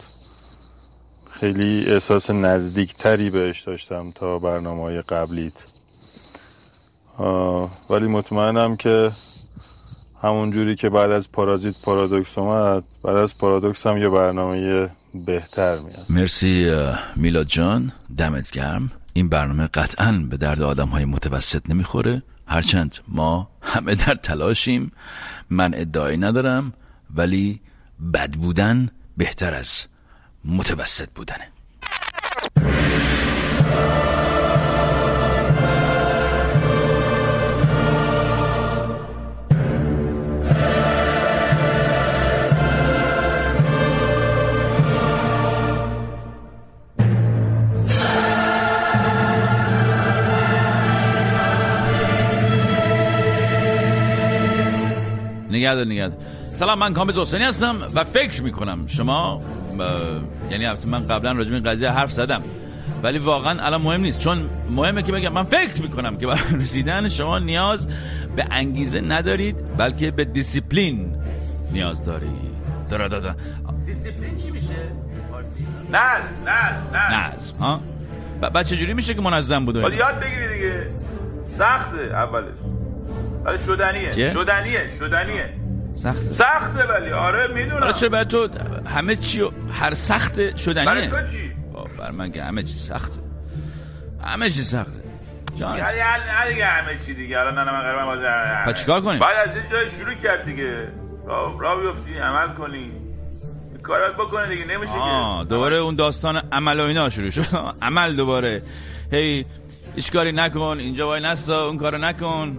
خیلی 1.31 1.85
احساس 1.87 2.29
نزدیکتری 2.29 3.29
بهش 3.29 3.61
داشتم 3.61 4.11
تا 4.11 4.39
برنامه 4.39 4.81
های 4.81 5.01
قبلیت 5.01 5.65
ولی 7.89 8.07
مطمئنم 8.07 8.75
که 8.77 9.11
همون 10.21 10.51
جوری 10.51 10.75
که 10.75 10.89
بعد 10.89 11.11
از 11.11 11.31
پارازیت 11.31 11.75
پارادوکس 11.83 12.37
اومد 12.37 12.83
بعد 13.03 13.15
از 13.15 13.37
پارادوکس 13.37 13.87
هم 13.87 13.97
یه 13.97 14.09
برنامه 14.09 14.89
بهتر 15.13 15.79
میاد. 15.79 16.05
مرسی 16.09 16.81
میلاد 17.15 17.47
جان. 17.47 17.91
دمت 18.17 18.51
گرم. 18.51 18.91
این 19.13 19.29
برنامه 19.29 19.67
قطعا 19.67 20.27
به 20.29 20.37
درد 20.37 20.61
آدم 20.61 20.87
های 20.87 21.05
متوسط 21.05 21.69
نمی‌خوره. 21.69 22.23
هرچند 22.47 22.97
ما 23.07 23.49
همه 23.61 23.95
در 23.95 24.15
تلاشیم. 24.15 24.91
من 25.49 25.73
ادعایی 25.73 26.17
ندارم 26.17 26.73
ولی 27.15 27.61
بد 28.13 28.31
بودن 28.33 28.89
بهتر 29.17 29.53
از 29.53 29.85
متوسط 30.45 31.09
بودنه. 31.15 31.47
نگهدار 55.59 55.85
نگهدار 55.85 56.17
سلام 56.53 56.79
من 56.79 56.93
کامبیز 56.93 57.17
حسینی 57.17 57.43
هستم 57.43 57.75
و 57.95 58.03
فکر 58.03 58.43
می‌کنم 58.43 58.87
شما 58.87 59.41
یعنی 60.51 60.67
من 60.85 61.07
قبلا 61.07 61.31
راجع 61.31 61.53
این 61.53 61.63
قضیه 61.63 61.89
حرف 61.89 62.11
زدم 62.11 62.41
ولی 63.03 63.17
واقعا 63.17 63.65
الان 63.65 63.81
مهم 63.81 64.01
نیست 64.01 64.19
چون 64.19 64.49
مهمه 64.75 65.03
که 65.03 65.11
بگم 65.11 65.33
من 65.33 65.43
فکر 65.43 65.81
می‌کنم 65.81 66.17
که 66.17 66.27
برای 66.27 66.39
رسیدن 66.63 67.07
شما 67.07 67.39
نیاز 67.39 67.89
به 68.35 68.45
انگیزه 68.51 69.01
ندارید 69.01 69.55
بلکه 69.77 70.11
به 70.11 70.25
دیسیپلین 70.25 71.15
نیاز 71.71 72.05
دارید. 72.05 72.49
دارا 72.91 73.07
دادا 73.07 73.35
دیسیپلین 73.85 74.37
چی 74.37 74.51
میشه؟ 74.51 74.91
نظم 75.91 76.47
نظم 76.47 76.75
نظم 76.93 77.59
ها؟ 77.59 77.81
بعد 78.41 78.65
چجوری 78.65 78.93
میشه 78.93 79.13
که 79.13 79.21
منظم 79.21 79.67
ولی 79.67 79.97
یاد 79.97 80.19
بگیری 80.19 80.53
دیگه. 80.53 80.87
سخته 81.57 82.03
اولش. 82.13 82.78
ولی 83.45 83.57
شدنیه؟ 83.65 84.33
شدنیه 84.33 84.89
شدنیه. 84.99 85.49
سخت. 85.95 86.31
سخته 86.31 86.83
ولی. 86.83 87.11
آره 87.11 87.47
می‌دونم. 87.47 87.79
حالا 87.79 87.91
چرا 87.91 88.09
بعد 88.09 88.27
تو 88.27 88.47
همه 88.87 89.15
چی 89.15 89.43
هر 89.71 89.93
سخت 89.93 90.55
شدنیه. 90.55 90.85
برای 90.85 91.07
تو 91.07 91.23
چی؟ 91.23 91.51
بر 91.99 92.11
من 92.11 92.31
که 92.31 92.43
همه 92.43 92.63
چی 92.63 92.73
سخته. 92.73 93.19
همه 94.23 94.49
چی 94.49 94.63
سخته. 94.63 94.99
جان. 95.55 95.77
یعنی 95.77 95.91
دیگه 96.49 96.65
همه 96.65 96.99
چی 97.05 97.13
دیگه. 97.13 97.39
الان 97.39 97.55
نه 97.55 97.71
من 97.71 97.81
قرار 97.81 98.05
باز 98.05 98.19
پس 98.67 98.79
چیکار 98.79 99.01
کنیم؟ 99.01 99.19
بعد 99.19 99.49
از 99.49 99.55
این 99.55 99.65
جای 99.71 99.89
شروع 99.89 100.13
کرد 100.13 100.45
دیگه. 100.45 100.87
را 101.59 101.75
بیفتی 101.75 102.17
عمل 102.17 102.53
کنی. 102.53 102.91
کارات 103.83 104.15
بکنه 104.15 104.47
دیگه 104.47 104.65
نمیشه 104.65 104.93
آه 104.93 105.43
که. 105.43 105.49
دوباره 105.49 105.75
اون 105.77 105.95
داستان 105.95 106.41
عمل 106.51 106.79
و 106.79 106.83
اینا 106.83 107.09
شروع 107.09 107.29
شد. 107.29 107.45
عمل 107.81 108.15
دوباره. 108.15 108.61
هی 109.11 109.45
هیچ 109.95 110.11
کاری 110.11 110.31
نکن 110.31 110.77
اینجا 110.79 111.07
وای 111.07 111.21
نستا 111.21 111.67
اون 111.67 111.77
کارو 111.77 111.97
نکن. 111.97 112.57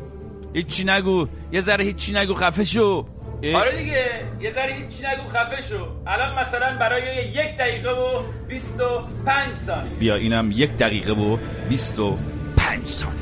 هیچی 0.54 0.84
نگو. 0.84 1.28
یه 1.52 1.60
ذره 1.60 1.84
هیچی 1.84 2.12
نگو 2.12 2.34
خفه 2.34 2.64
شو؟ 2.64 3.06
آره 3.54 3.76
دیگه 3.76 4.04
یه 4.40 4.52
ذره 4.52 4.72
هیچی 4.72 5.02
نگو 5.06 5.28
خفه 5.28 5.62
شو. 5.62 5.86
الان 6.06 6.38
مثلا 6.38 6.78
برای 6.78 7.02
یک 7.28 7.56
دقیقه 7.58 7.90
و 7.90 8.22
25 8.48 9.56
ثانیه. 9.56 9.94
بیا 9.98 10.14
اینم 10.14 10.50
یک 10.54 10.76
دقیقه 10.76 11.12
و 11.12 11.38
25 11.68 12.86
ثانیه. 12.86 13.19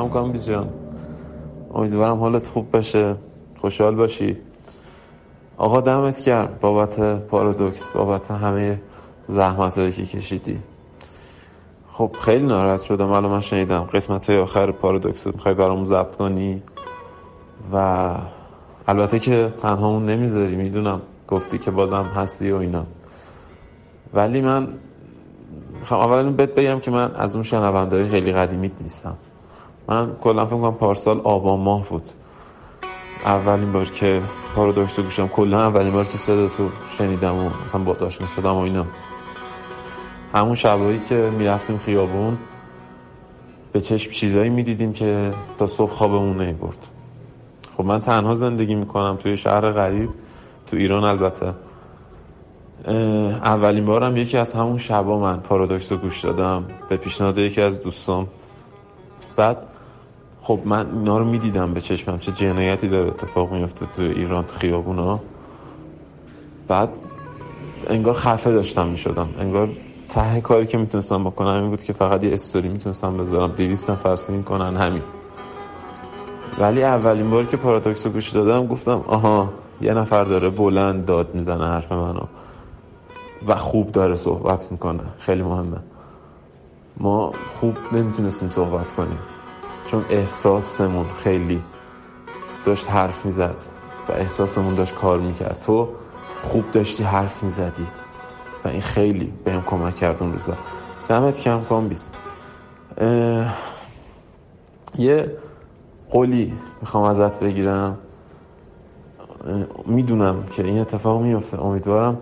سلام 0.00 0.12
کامبیز 0.12 0.46
جان. 0.46 0.68
امیدوارم 1.74 2.16
حالت 2.16 2.46
خوب 2.46 2.76
بشه. 2.76 3.16
خوشحال 3.60 3.94
باشی. 3.94 4.36
آقا 5.56 5.80
دمت 5.80 6.24
گرم. 6.24 6.48
بابت 6.60 7.00
پارادوکس 7.26 7.88
بابت 7.88 8.30
همه 8.30 8.80
زحمت 9.28 9.78
هایی 9.78 9.92
که 9.92 10.06
کشیدی. 10.06 10.58
خب 11.92 12.16
خیلی 12.20 12.46
ناراحت 12.46 12.82
شدم. 12.82 13.10
الان 13.10 13.30
من 13.30 13.40
شنیدم 13.40 13.80
قسمت 13.80 14.30
های 14.30 14.38
آخر 14.38 14.70
پارادوکس 14.70 15.26
رو 15.26 15.32
می‌خوای 15.34 15.54
برامون 15.54 15.84
ضبط 15.84 16.16
کنی. 16.16 16.62
و 17.72 18.14
البته 18.88 19.18
که 19.18 19.54
تنهامون 19.62 20.06
نمی‌ذاری. 20.06 20.56
می‌دونم 20.56 21.00
گفتی 21.28 21.58
که 21.58 21.70
بازم 21.70 22.04
هستی 22.04 22.50
و 22.50 22.56
اینا. 22.56 22.84
ولی 24.14 24.40
من 24.40 24.68
می‌خوام 25.80 26.00
اولا 26.00 26.30
بهت 26.30 26.54
بگم 26.54 26.80
که 26.80 26.90
من 26.90 27.14
از 27.14 27.34
اون 27.34 27.44
شنونده 27.44 28.08
خیلی 28.08 28.32
قدیمیت 28.32 28.72
نیستم. 28.80 29.16
من 29.90 30.16
کلا 30.20 30.46
فکر 30.46 30.56
کنم 30.56 30.74
پارسال 30.74 31.20
آبان 31.20 31.60
ماه 31.60 31.88
بود. 31.88 32.02
اولین 33.24 33.72
بار 33.72 33.84
که 33.84 34.22
پارادوکس 34.54 34.98
رو 34.98 35.04
گوشم 35.04 35.28
کلا 35.28 35.60
اولین 35.60 35.92
بار 35.92 36.04
که 36.04 36.18
صدا 36.18 36.48
تو 36.48 36.68
شنیدم 36.90 37.34
و 37.34 37.50
مثلا 37.66 37.84
با 37.84 37.96
آشنا 38.06 38.26
شدم 38.26 38.54
و 38.54 38.58
اینا. 38.58 38.86
همون 40.34 40.54
شبایی 40.54 41.00
که 41.08 41.30
می‌رفتیم 41.38 41.78
خیابون 41.78 42.38
به 43.72 43.80
چشم 43.80 44.10
چیزایی 44.10 44.50
می‌دیدیم 44.50 44.92
که 44.92 45.30
تا 45.58 45.66
صبح 45.66 45.90
خوابمون 45.90 46.36
نمی‌برد 46.36 46.86
خب 47.76 47.84
من 47.84 48.00
تنها 48.00 48.34
زندگی 48.34 48.74
می‌کنم 48.74 49.16
توی 49.16 49.36
شهر 49.36 49.70
غریب 49.70 50.10
تو 50.66 50.76
ایران 50.76 51.04
البته. 51.04 51.52
اولین 53.44 53.84
بارم 53.84 54.16
یکی 54.16 54.36
از 54.36 54.52
همون 54.52 54.78
شبا 54.78 55.18
من 55.18 55.40
پارادوکس 55.40 55.92
رو 55.92 55.98
گوش 55.98 56.20
دادم. 56.20 56.64
به 56.88 56.96
پیشنهاد 56.96 57.38
یکی 57.38 57.60
از 57.60 57.82
دوستان 57.82 58.26
بعد 59.36 59.69
خب 60.42 60.60
من 60.64 60.86
اینا 60.92 61.18
رو 61.18 61.24
می‌دیدم 61.24 61.74
به 61.74 61.80
چشمم. 61.80 62.18
چه 62.18 62.32
جنایتی 62.32 62.88
داره 62.88 63.08
اتفاق 63.08 63.52
میفته 63.52 63.86
تو 63.96 64.02
ایران 64.02 64.44
تو 64.44 64.54
خیابونا. 64.54 65.20
بعد 66.68 66.88
انگار 67.86 68.14
خفه 68.14 68.52
داشتم 68.52 68.86
می‌شدم. 68.86 69.28
انگار 69.38 69.68
ته 70.08 70.40
کاری 70.40 70.66
که 70.66 70.78
می‌تونستم 70.78 71.24
بکنم 71.24 71.48
این 71.48 71.70
بود 71.70 71.82
که 71.82 71.92
فقط 71.92 72.24
یه 72.24 72.32
استوری 72.32 72.68
می‌تونستم 72.68 73.16
بذارم. 73.16 73.52
دیویست 73.52 73.90
نفر 73.90 74.16
سین 74.16 74.42
کنن 74.42 74.76
همین. 74.76 75.02
ولی 76.58 76.84
اولین 76.84 77.30
بار 77.30 77.44
که 77.44 77.56
پارادوکس 77.56 78.06
رو 78.06 78.12
گوش 78.12 78.30
دادم 78.30 78.66
گفتم 78.66 79.04
آها 79.06 79.52
یه 79.80 79.94
نفر 79.94 80.24
داره 80.24 80.50
بلند 80.50 81.04
داد 81.04 81.34
می‌زنه 81.34 81.66
حرف 81.66 81.92
منو. 81.92 82.22
و 83.46 83.56
خوب 83.56 83.92
داره 83.92 84.16
صحبت 84.16 84.72
می‌کنه. 84.72 85.02
خیلی 85.18 85.42
مهمه. 85.42 85.76
ما 86.96 87.32
خوب 87.60 87.76
نمی‌تونستیم 87.92 88.50
صحبت 88.50 88.92
کنیم. 88.92 89.18
چون 89.90 90.04
احساسمون 90.10 91.06
خیلی 91.16 91.62
داشت 92.64 92.90
حرف 92.90 93.26
می‌زد 93.26 93.56
و 94.08 94.12
احساسمون 94.12 94.74
داشت 94.74 94.94
کار 94.94 95.18
می‌کرد. 95.18 95.60
تو 95.60 95.88
خوب 96.42 96.72
داشتی 96.72 97.04
حرف 97.04 97.42
می‌زدی 97.42 97.86
و 98.64 98.68
این 98.68 98.80
خیلی 98.80 99.32
بهم 99.44 99.62
کمک 99.62 99.96
کرد 99.96 100.22
اون 100.22 100.32
روزا. 100.32 100.54
دمت 101.08 101.40
کم 101.40 101.64
کن 101.64 101.88
بیست 101.88 102.14
یه 104.98 105.36
قولی 106.10 106.58
می‌خوام 106.80 107.04
ازت 107.04 107.40
بگیرم. 107.40 107.98
می‌دونم 109.86 110.46
که 110.46 110.64
این 110.64 110.78
اتفاق 110.78 111.22
میفته 111.22 111.64
امیدوارم 111.64 112.18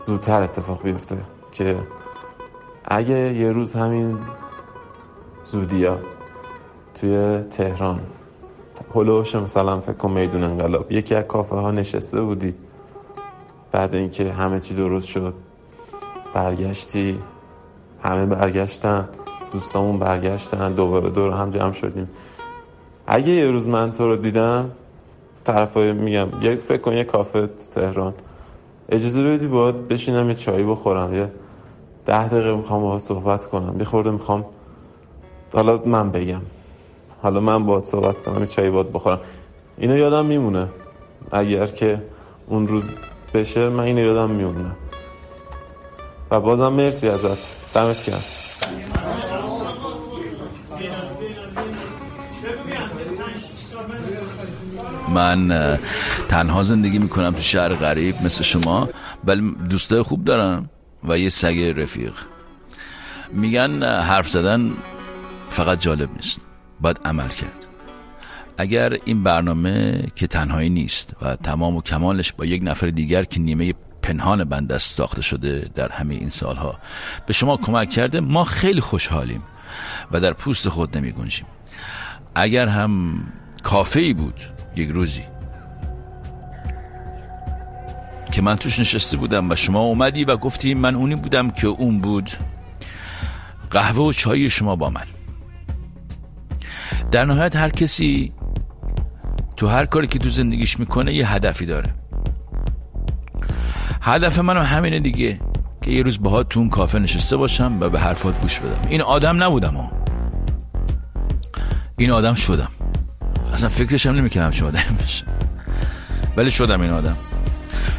زودتر 0.00 0.42
اتفاق 0.42 0.82
بیفته 0.82 1.16
که 1.52 1.76
اگه 2.84 3.34
یه 3.34 3.52
روز 3.52 3.76
همین 3.76 4.18
زودیا 5.44 5.98
توی 7.02 7.38
تهران. 7.50 8.00
هلوش 8.94 9.34
مثلا 9.34 9.80
فکر 9.80 9.92
کن 9.92 10.10
میدون 10.10 10.42
انقلاب. 10.42 10.92
یکی 10.92 11.14
از 11.14 11.24
کافه 11.24 11.56
ها 11.56 11.70
نشسته 11.70 12.20
بودی. 12.20 12.54
بعد 13.72 13.94
اینکه 13.94 14.32
همه 14.32 14.60
چی 14.60 14.74
درست 14.74 15.08
شد 15.08 15.34
برگشتی. 16.34 17.18
همه 18.02 18.26
برگشتن 18.26 19.08
دوستامون 19.52 19.98
برگشتن 19.98 20.72
دوباره 20.72 21.10
دور 21.10 21.32
هم 21.32 21.50
جمع 21.50 21.72
شدیم. 21.72 22.08
اگه 23.06 23.28
یه 23.28 23.50
روز 23.50 23.68
من 23.68 23.92
تو 23.92 24.06
رو 24.08 24.16
دیدم 24.16 24.70
طرفای 25.44 25.92
میگم 25.92 26.28
یک 26.40 26.60
فکر 26.60 26.80
کن 26.80 26.92
یه 26.92 27.04
کافه 27.04 27.46
تو 27.46 27.80
تهران. 27.80 28.14
اجازه 28.88 29.34
بدی 29.34 29.46
باید 29.46 29.88
بشینم 29.88 30.28
یه 30.28 30.34
چایی 30.34 30.64
بخورم. 30.64 31.14
یه 31.14 31.32
ده 32.06 32.28
دقیقه 32.28 32.56
می‌خوام 32.56 32.82
باهات 32.82 33.02
صحبت 33.02 33.46
کنم. 33.46 33.78
یه 33.78 33.84
خورده 33.84 34.10
می‌خوام 34.10 34.44
حالا 35.54 35.82
من 35.86 36.10
بگم. 36.10 36.42
حالا 37.22 37.40
من 37.40 37.66
باهات 37.66 37.86
صحبت 37.86 38.22
کنم 38.22 38.40
یه 38.40 38.46
چایی 38.46 38.70
باید 38.70 38.92
بخورم. 38.92 39.20
اینو 39.78 39.96
یادم 39.96 40.26
میمونه. 40.26 40.68
اگر 41.32 41.66
که 41.66 42.02
اون 42.46 42.68
روز 42.68 42.90
بشه 43.34 43.68
من 43.68 43.84
اینو 43.84 44.00
یادم 44.00 44.30
میمونه. 44.30 44.70
و 46.30 46.40
بازم 46.40 46.68
مرسی 46.68 47.08
ازت. 47.08 47.72
دمت 47.74 48.06
گرم. 48.06 48.22
من 55.14 55.78
تنها 56.28 56.62
زندگی 56.62 56.98
می‌کنم 56.98 57.30
تو 57.30 57.42
شهر 57.42 57.68
غریب 57.68 58.14
مثل 58.24 58.42
شما 58.42 58.88
ولی 59.24 59.56
دوستای 59.70 60.02
خوب 60.02 60.24
دارم 60.24 60.70
و 61.08 61.18
یه 61.18 61.28
سگ 61.28 61.74
رفیق. 61.76 62.12
میگن 63.32 63.82
حرف 63.82 64.28
زدن 64.28 64.72
فقط 65.50 65.80
جالب 65.80 66.08
نیست. 66.16 66.51
باید 66.82 67.00
عمل 67.04 67.28
کرد. 67.28 67.66
اگر 68.58 68.96
این 69.04 69.22
برنامه 69.22 70.06
که 70.14 70.26
تنهایی 70.26 70.68
نیست 70.68 71.16
و 71.22 71.36
تمام 71.36 71.76
و 71.76 71.82
کمالش 71.82 72.32
با 72.32 72.44
یک 72.44 72.62
نفر 72.64 72.86
دیگر 72.86 73.24
که 73.24 73.40
نیمه 73.40 73.74
پنهان 74.02 74.44
بند 74.44 74.72
است 74.72 74.94
ساخته 74.94 75.22
شده 75.22 75.70
در 75.74 75.92
همه 75.92 76.14
این 76.14 76.30
سالها 76.30 76.78
به 77.26 77.32
شما 77.32 77.56
کمک 77.56 77.90
کرده 77.90 78.20
ما 78.20 78.44
خیلی 78.44 78.80
خوشحالیم 78.80 79.42
و 80.12 80.20
در 80.20 80.32
پوست 80.32 80.68
خود 80.68 80.96
نمی 80.96 81.12
گنجیم 81.12 81.46
اگر 82.34 82.68
هم 82.68 83.20
کافه 83.62 84.00
ای 84.00 84.12
بود 84.12 84.40
یک 84.76 84.88
روزی 84.88 85.22
که 88.32 88.42
من 88.42 88.56
توش 88.56 88.78
نشسته 88.78 89.16
بودم 89.16 89.50
و 89.50 89.56
شما 89.56 89.80
اومدی 89.80 90.24
و 90.24 90.36
گفتی 90.36 90.74
من 90.74 90.94
اونی 90.94 91.14
بودم 91.14 91.50
که 91.50 91.66
اون 91.66 91.98
بود 91.98 92.30
قهوه 93.70 94.04
و 94.04 94.12
چای 94.12 94.50
شما 94.50 94.76
با 94.76 94.90
من. 94.90 95.11
در 97.12 97.24
نهایت 97.24 97.56
هر 97.56 97.68
کسی 97.68 98.32
تو 99.56 99.66
هر 99.66 99.86
کاری 99.86 100.06
که 100.06 100.18
تو 100.18 100.28
زندگیش 100.28 100.80
می‌کنه 100.80 101.14
یه 101.14 101.32
هدفی 101.32 101.66
داره. 101.66 101.90
هدف 104.00 104.38
منم 104.38 104.62
همینه 104.62 105.00
دیگه 105.00 105.40
که 105.82 105.90
یه 105.90 106.02
روز 106.02 106.22
باهات 106.22 106.48
تو 106.48 106.60
اون 106.60 106.68
کافه 106.68 106.98
نشسته 106.98 107.36
باشم 107.36 107.76
و 107.80 107.88
به 107.88 108.00
حرفات 108.00 108.40
گوش 108.40 108.58
بدم. 108.58 108.88
این 108.88 109.02
آدم 109.02 109.42
نبودم 109.42 109.74
ها. 109.74 109.92
این 111.96 112.10
آدم 112.10 112.34
شدم. 112.34 112.68
اصلا 113.54 113.68
فکرشم 113.68 114.10
نمی‌کنم 114.10 114.50
چه 114.50 114.64
آدم 114.64 114.96
بشه 115.04 115.24
ولی 116.36 116.50
شدم 116.50 116.80
این 116.80 116.90
آدم. 116.90 117.16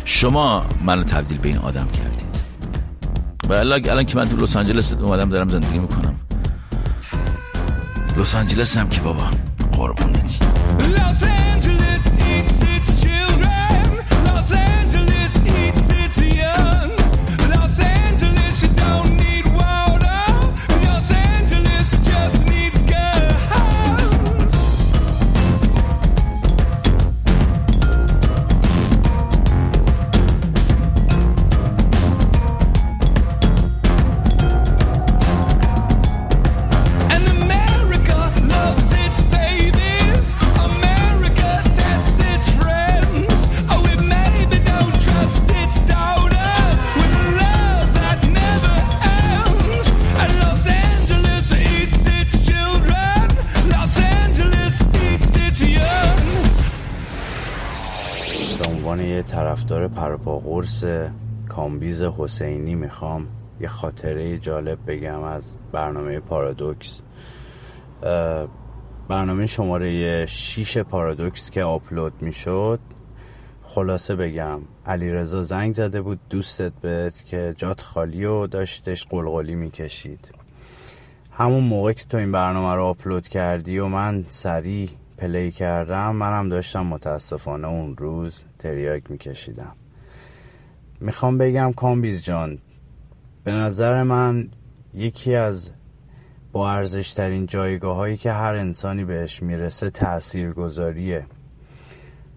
شما 0.05 0.65
منو 0.85 1.03
تبدیل 1.03 1.37
به 1.37 1.49
این 1.49 1.57
آدم 1.57 1.87
کردید. 1.87 2.23
و 3.49 3.53
الان 3.53 4.05
که 4.05 4.17
من 4.17 4.29
تو 4.29 4.37
لس 4.37 4.55
آنجلس 4.55 4.93
اومدم 4.93 5.29
دارم 5.29 5.47
زندگی 5.47 5.79
می‌کنم. 5.79 6.12
لس 8.17 8.35
آنجلس 8.35 8.77
هم 8.77 8.89
که 8.89 9.01
بابا 9.01 9.23
قربونتی 9.71 10.37
Los 10.79 11.23
Angeles 11.23 12.03
قرص 60.63 60.85
کامبیز 61.49 62.03
حسینی 62.03 62.75
می‌خوام. 62.75 63.27
یه 63.59 63.67
خاطره 63.67 64.37
جالب 64.37 64.79
بگم 64.87 65.21
از 65.21 65.57
برنامه 65.71 66.19
پارادوکس. 66.19 67.01
برنامه 69.09 69.45
شماره 69.45 70.25
6 70.25 70.77
پارادوکس 70.77 71.49
که 71.49 71.63
آپلود 71.63 72.13
می‌شد. 72.21 72.79
خلاصه 73.63 74.15
بگم 74.15 74.61
علیرضا 74.85 75.43
زنگ 75.43 75.73
زده 75.73 76.01
بود 76.01 76.19
دوستت 76.29 76.73
بهت 76.81 77.25
که 77.25 77.53
جات 77.57 77.81
خالی 77.81 78.25
و 78.25 78.47
داشتش 78.47 79.05
قلقلی 79.05 79.55
می‌کشید. 79.55 80.31
همون 81.31 81.63
موقع 81.63 81.93
که 81.93 82.05
تو 82.05 82.17
این 82.17 82.31
برنامه 82.31 82.75
رو 82.75 82.83
آپلود 82.83 83.27
کردی 83.27 83.79
و 83.79 83.87
من 83.87 84.25
سریع 84.29 84.89
play 85.17 85.51
کردم 85.51 86.15
منم 86.15 86.49
داشتم 86.49 86.85
متاسفانه 86.85 87.67
اون 87.67 87.97
روز 87.97 88.43
تریاک 88.59 89.11
میکشیدم. 89.11 89.75
می‌خوام 91.03 91.37
بگم 91.37 91.73
کامبیز 91.73 92.23
جان 92.23 92.57
به 93.43 93.51
نظر 93.51 94.03
من 94.03 94.49
یکی 94.93 95.35
از 95.35 95.71
با 96.51 96.71
ارزشترین 96.71 97.45
جایگاه 97.45 97.95
هایی 97.95 98.17
که 98.17 98.31
هر 98.31 98.55
انسانی 98.55 99.05
بهش 99.05 99.43
می‌رسه 99.43 99.89
تأثیر 99.89 100.51
گذاریه 100.51 101.25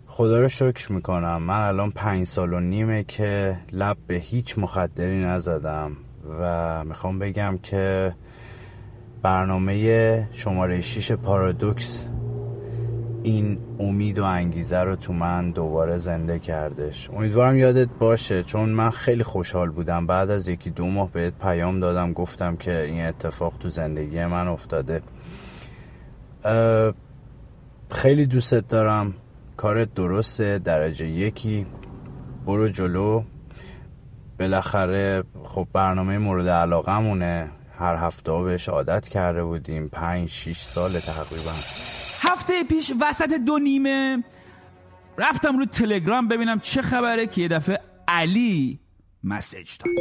خدا 0.06 0.40
رو 0.40 0.48
شکر 0.48 0.92
می‌کنم 0.92 1.42
من 1.42 1.60
الان 1.60 1.90
پنج 1.90 2.26
سال 2.26 2.52
و 2.52 2.60
نیمه 2.60 3.04
که 3.04 3.58
لب 3.72 3.96
به 4.06 4.14
هیچ 4.14 4.58
مخدری 4.58 5.24
نزدم 5.24 5.96
و 6.40 6.84
می‌خوام 6.84 7.18
بگم 7.18 7.58
که 7.62 8.14
برنامه 9.22 10.28
شماره 10.32 10.80
6 10.80 11.12
پارادوکس 11.12 12.08
این 13.26 13.58
امید 13.80 14.18
و 14.18 14.24
انگیزه 14.24 14.78
رو 14.78 14.96
تو 14.96 15.12
من 15.12 15.50
دوباره 15.50 15.98
زنده 15.98 16.38
کردش. 16.38 17.10
امیدوارم 17.10 17.56
یادت 17.56 17.88
باشه 17.98 18.42
چون 18.42 18.68
من 18.68 18.90
خیلی 18.90 19.22
خوشحال 19.22 19.70
بودم. 19.70 20.06
بعد 20.06 20.30
از 20.30 20.48
یکی 20.48 20.70
دو 20.70 20.86
ماه 20.86 21.10
بهت 21.12 21.32
پیام 21.40 21.80
دادم 21.80 22.12
گفتم 22.12 22.56
که 22.56 22.80
این 22.80 23.06
اتفاق 23.06 23.54
تو 23.60 23.68
زندگی 23.68 24.24
من 24.24 24.48
افتاده. 24.48 25.02
خیلی 27.90 28.26
دوستت 28.26 28.68
دارم. 28.68 29.14
کارت 29.56 29.94
درسته 29.94 30.58
درجه 30.58 31.06
یکی. 31.06 31.66
برو 32.46 32.68
جلو. 32.68 33.22
بالاخره 34.38 35.22
خب 35.44 35.66
برنامه 35.72 36.18
مورد 36.18 36.48
علاقه 36.48 37.48
هر 37.78 37.94
هفته 37.94 38.32
بهش 38.32 38.68
عادت 38.68 39.08
کرده 39.08 39.44
بودیم. 39.44 39.88
پنج 39.88 40.28
شیش 40.28 40.60
سال 40.60 40.90
تقریبا. 40.90 41.52
هفته 42.22 42.64
پیش 42.64 42.92
وسط 43.00 43.32
دو 43.34 43.58
نیمه 43.58 44.24
رفتم 45.18 45.58
رو 45.58 45.66
تلگرام 45.66 46.28
ببینم 46.28 46.60
چه 46.60 46.82
خبره 46.82 47.26
که 47.26 47.40
یه 47.42 47.48
دفعه 47.48 47.80
علی 48.08 48.80
مسیج 49.24 49.70
داد. 49.78 49.94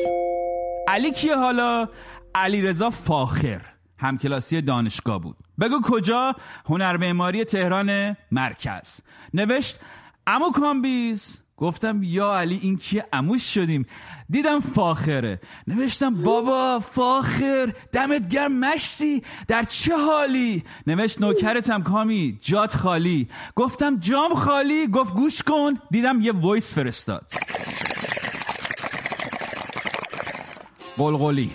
علی 0.88 1.12
کیه 1.12 1.36
حالا؟ 1.36 1.89
علی 2.36 2.62
رضا 2.62 2.89
فاخر 2.89 3.62
همکلاسی 3.97 4.62
دانشگاه 4.62 5.21
بود. 5.21 5.38
بگو 5.60 5.82
کجا؟ 5.84 6.36
هنر 6.65 6.97
معماری 6.97 7.43
تهران 7.43 8.17
مرکز. 8.32 8.99
نوشت 9.34 9.80
عمو 10.28 10.52
کامبیز 10.51 11.39
گفتم 11.58 12.04
یا 12.04 12.38
علی 12.38 12.60
این 12.62 12.78
کیه 12.78 13.06
عموش 13.13 13.54
شدیم؟ 13.54 13.86
دیدم 14.30 14.60
فاخره. 14.60 15.39
نوشتم 15.68 16.15
بابا 16.15 16.80
فاخر 16.80 17.74
دمت 17.91 18.30
گرم 18.30 18.52
مشتی 18.52 19.24
در 19.48 19.63
چه 19.63 19.98
حالی؟ 19.98 20.63
نوشت 20.88 21.22
نوکرتم 21.22 21.84
کامی 21.84 22.39
جات 22.41 22.76
خالی. 22.76 23.30
گفتم 23.56 24.00
جام 24.00 24.36
خالی 24.36 24.88
گفت 24.88 25.13
گوش 25.13 25.44
کن. 25.44 25.74
دیدم 25.91 26.22
یه 26.22 26.32
voice 26.32 26.74
فرستاد. 26.74 27.32
قلقلی 30.98 31.52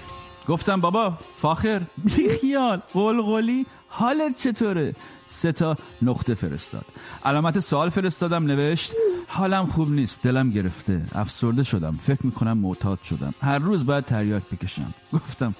گفتم 0.48 0.80
بابا 0.80 1.18
فاخر. 1.36 1.82
بیخیال 2.04 2.82
قلقلی 2.92 3.66
حالت 3.88 4.36
چطوره؟ 4.36 4.94
سه 5.26 5.52
تا 5.52 5.76
نقطه 6.02 6.34
فرستاد. 6.34 6.84
علامت 7.24 7.60
سوال 7.60 7.90
فرستادم 7.90 8.44
نوشت 8.44 8.92
حالم 9.32 9.66
خوب 9.66 9.90
نیست 9.90 10.22
دلم 10.22 10.50
گرفته 10.50 11.02
افسرده 11.14 11.62
شدم 11.62 11.98
فکر 12.02 12.26
می‌کنم 12.26 12.58
معتاد 12.58 12.98
شدم. 13.02 13.34
هر 13.42 13.58
روز 13.58 13.86
باید 13.86 14.04
تریاک 14.04 14.42
بکشم. 14.52 14.94
گفتم 15.12 15.54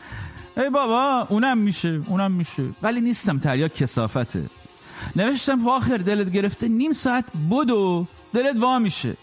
ای 0.57 0.71
بابا 0.71 1.27
اونم 1.29 1.59
میشه 1.59 2.01
اونم 2.07 2.33
میشه. 2.33 2.65
ولی 2.83 3.01
نیستم 3.01 3.39
تریاک 3.39 3.75
کسافته 3.75 4.47
نوشتم 5.17 5.65
فاخر 5.65 5.97
دلت 5.97 6.31
گرفته 6.31 6.69
نیم 6.69 6.93
ساعت 6.93 7.25
بدو 7.51 8.07
دلت 8.33 8.57
وا 8.57 8.79
میشه. 8.79 9.17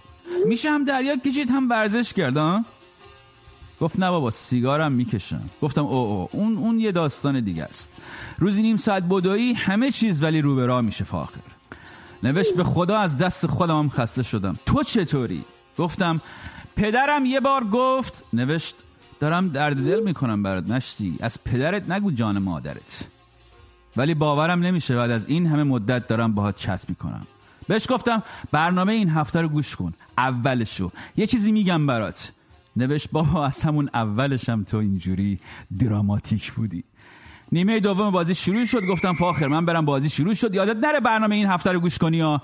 میشه 0.45 0.71
هم 0.71 0.86
تریاک 0.86 1.23
کشید 1.23 1.49
هم 1.49 1.69
ورزش 1.69 2.13
کرد 2.13 2.65
گفت 3.81 3.99
نه 3.99 4.10
بابا 4.10 4.31
سیگارم 4.31 4.91
می‌کشم. 4.91 5.49
گفتم 5.62 5.86
او 5.86 5.95
او 5.95 6.29
اون 6.31 6.57
اون 6.57 6.79
یه 6.79 6.91
داستان 6.91 7.39
دیگه 7.39 7.63
است. 7.63 7.97
روزی 8.38 8.62
نیم 8.62 8.77
ساعت 8.77 9.03
بدویی 9.03 9.53
همه 9.53 9.91
چیز 9.91 10.23
ولی 10.23 10.41
رو 10.41 10.55
به 10.55 10.65
راه 10.65 10.81
میشه 10.81 11.03
فاخر. 11.03 11.57
نوشت 12.23 12.56
به 12.56 12.63
خدا 12.63 12.97
از 12.97 13.17
دست 13.17 13.47
خودم 13.47 13.80
هم 13.80 13.89
خسته 13.89 14.23
شدم. 14.23 14.56
تو 14.65 14.84
چطوری؟ 14.84 15.43
گفتم 15.77 16.21
پدرم 16.75 17.25
یه 17.25 17.39
بار 17.39 17.63
گفت 17.63 18.23
نوشت 18.34 18.75
دارم 19.19 19.49
درد 19.49 19.86
دل 19.86 19.99
می‌کنم 20.03 20.43
برات 20.43 20.69
مشتی. 20.69 21.17
از 21.21 21.43
پدرت 21.43 21.89
نگو 21.89 22.12
جان 22.12 22.39
مادرت. 22.39 23.08
ولی 23.97 24.13
باورم 24.13 24.60
نمیشه 24.60 24.95
بعد 24.95 25.12
از 25.12 25.27
این 25.27 25.47
همه 25.47 25.63
مدت 25.63 26.08
دارم 26.08 26.34
باهات 26.34 26.58
چت 26.58 26.89
می‌کنم. 26.89 27.27
بهش 27.67 27.88
گفتم 27.89 28.23
برنامه 28.51 28.93
این 28.93 29.10
هفته 29.10 29.41
رو 29.41 29.49
گوش 29.49 29.75
کن. 29.75 29.93
اولشو. 30.17 30.91
یه 31.15 31.27
چیزی 31.27 31.51
میگم 31.51 31.88
برات. 31.88 32.32
نوشت 32.75 33.12
بابا 33.12 33.45
از 33.45 33.62
همون 33.62 33.89
اولشم 33.93 34.63
تو 34.63 34.77
اینجوری 34.77 35.39
دراماتیک 35.80 36.53
بودی. 36.53 36.84
نیمه 37.51 37.79
دوم 37.79 38.12
بازی 38.12 38.36
شروع 38.36 38.65
شد 38.65 38.86
گفتم 38.86 39.13
فاخر 39.13 39.47
من 39.47 39.65
برم 39.65 39.86
بازی 39.86 40.10
شروع 40.10 40.33
شد. 40.33 40.55
یادت 40.55 40.86
نره 40.86 40.99
برنامه 40.99 41.36
این 41.36 41.47
هفته 41.47 41.71
رو 41.71 41.79
گوش 41.79 41.97
کنی 41.97 42.21
ها؟ 42.21 42.41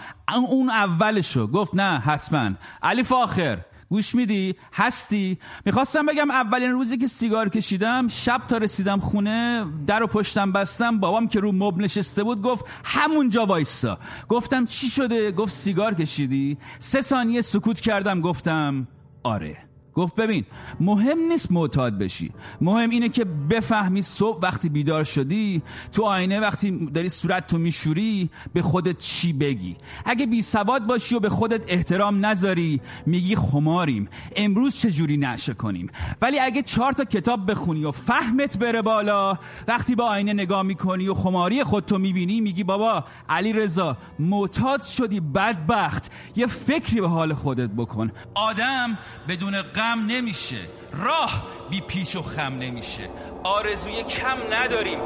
اون 0.50 0.70
اولشو 0.70 1.48
گفت 1.48 1.76
نه 1.76 2.00
حتما. 2.00 2.52
علی 2.84 3.04
فاخر 3.04 3.60
گوش 3.90 4.16
میدی؟ 4.16 4.56
هستی؟ 4.74 5.38
می‌خواستم 5.66 6.06
بگم 6.06 6.32
اولین 6.32 6.72
روزی 6.72 6.98
که 6.98 7.08
سیگار 7.08 7.50
کشیدم 7.50 8.08
شب 8.08 8.42
تا 8.48 8.58
رسیدم 8.58 9.00
خونه 9.00 9.66
در 9.88 10.04
و 10.04 10.08
پشتم 10.08 10.52
بستم 10.52 11.00
بابام 11.00 11.28
که 11.28 11.40
رو 11.40 11.52
مبل 11.52 11.84
نشسته 11.84 12.24
بود 12.24 12.42
گفت 12.42 12.66
همونجا 12.86 13.46
وایسا. 13.46 14.00
گفتم 14.30 14.66
چی 14.66 14.88
شده؟ 14.88 15.32
گفت 15.32 15.54
سیگار 15.54 15.94
کشیدی. 15.94 16.58
سه 16.80 17.02
ثانیه 17.02 17.42
سکوت 17.42 17.80
کردم 17.80 18.22
گفتم 18.22 18.88
آره. 19.24 19.73
گفت 19.96 20.16
ببین 20.16 20.46
مهم 20.80 21.20
نیست 21.20 21.52
معتاد 21.52 21.98
بشی. 21.98 22.32
مهم 22.62 22.90
اینه 22.90 23.10
که 23.10 23.26
بفهمی 23.26 24.02
صبح 24.02 24.40
وقتی 24.42 24.70
بیدار 24.70 25.04
شدی 25.04 25.62
تو 25.92 26.04
آینه 26.04 26.40
وقتی 26.40 26.90
داری 26.94 27.10
صورت 27.10 27.48
تو 27.48 27.58
میشوری 27.58 28.30
به 28.54 28.62
خودت 28.62 28.98
چی 28.98 29.34
بگی؟ 29.34 29.78
اگه 30.06 30.26
بی 30.26 30.42
سواد 30.42 30.86
باشی 30.86 31.16
و 31.16 31.20
به 31.20 31.30
خودت 31.30 31.62
احترام 31.68 32.26
نذاری 32.26 32.82
میگی 33.06 33.36
خماریم. 33.36 34.10
امروز 34.36 34.80
چجوری 34.80 35.18
نشه 35.18 35.54
کنیم؟ 35.54 35.90
ولی 36.22 36.40
اگه 36.40 36.62
چهار 36.62 36.92
تا 36.92 37.06
کتاب 37.06 37.52
بخونی 37.52 37.86
و 37.86 37.92
فهمت 37.92 38.58
بره 38.58 38.82
بالا 38.82 39.38
وقتی 39.68 39.96
با 39.96 40.04
آینه 40.04 40.34
نگاه 40.34 40.64
می‌کنی 40.64 41.08
و 41.08 41.14
خماری 41.14 41.64
خودتو 41.64 41.98
می‌بینی 41.98 42.42
میگی 42.42 42.64
بابا 42.64 43.04
علی 43.30 43.54
رضا 43.54 43.98
معتاد 44.20 44.84
شدی 44.84 45.20
بدبخت. 45.20 46.12
یه 46.36 46.48
فکری 46.48 47.02
به 47.02 47.10
حال 47.10 47.34
خودت 47.34 47.70
بکن. 47.70 48.12
آدم 48.34 48.98
بدون 49.28 49.62
غم 49.84 50.06
نمیشه. 50.06 50.62
راه 50.94 51.48
بی 51.70 51.82
پیچ 51.82 52.16
و 52.16 52.22
خم 52.22 52.54
نمیشه. 52.54 53.10
آرزوی 53.44 54.04
کم 54.04 54.38
نداریم. 54.52 55.00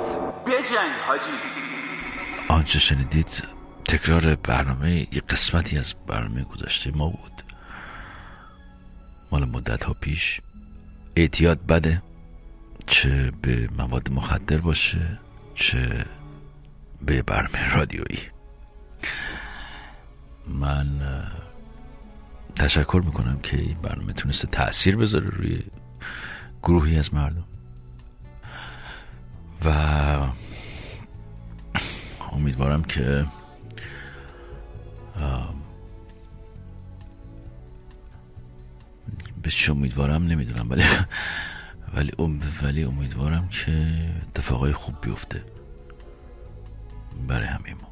بجنگ 0.46 0.94
حاجی. 1.08 1.32
آنچه 2.50 2.80
شنیدید 2.80 3.44
تکرار 3.86 4.36
برنامه 4.36 5.08
یه 5.12 5.22
قسمتی 5.30 5.78
از 5.78 5.94
برنامه 6.08 6.44
گذشته 6.44 6.92
ما 6.92 7.10
بود. 7.10 7.44
مال 9.32 9.46
مدت 9.46 9.84
ها 9.84 9.94
پیش. 9.94 10.42
اعتیاد 11.16 11.66
بده. 11.66 12.02
چه 12.88 13.32
به 13.42 13.70
مواد 13.78 14.12
مخدر 14.12 14.58
باشه 14.58 15.20
چه 15.56 16.06
به 17.02 17.22
برنامه 17.22 17.74
رادیویی. 17.76 18.20
من 20.48 21.02
تشکر 22.60 23.02
می‌کنم 23.06 23.40
که 23.40 23.58
این 23.58 23.78
برنامه 23.82 24.14
تونسته 24.14 24.48
تاثیر 24.48 24.98
بذاره 24.98 25.28
روی 25.28 25.64
گروهی 26.64 26.98
از 27.00 27.14
مردم. 27.14 27.44
و 29.66 29.70
امیدوارم 32.32 32.84
که 32.84 33.26
به 39.42 39.50
چه 39.50 39.72
امیدوارم 39.72 40.24
نمی‌دونم 40.24 40.70
ولی 40.70 40.84
ولی 41.94 42.12
ام- 42.20 42.42
ولی 42.64 42.84
امیدوارم 42.84 43.48
که 43.48 44.06
اتفاقای 44.22 44.74
خوب 44.74 44.96
بیفته 45.02 45.44
برای 47.28 47.48
همه 47.48 47.74
ما. 47.74 47.88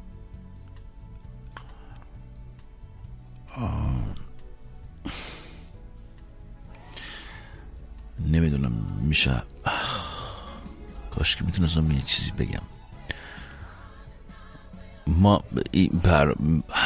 نمی‌دونم 8.24 8.72
میشه. 9.02 9.42
کاش 11.10 11.36
که 11.36 11.44
می‌تونستم 11.44 11.90
یه 11.90 12.02
چیزی 12.06 12.30
بگم. 12.30 12.62
ما 15.06 15.42
بر... 16.02 16.34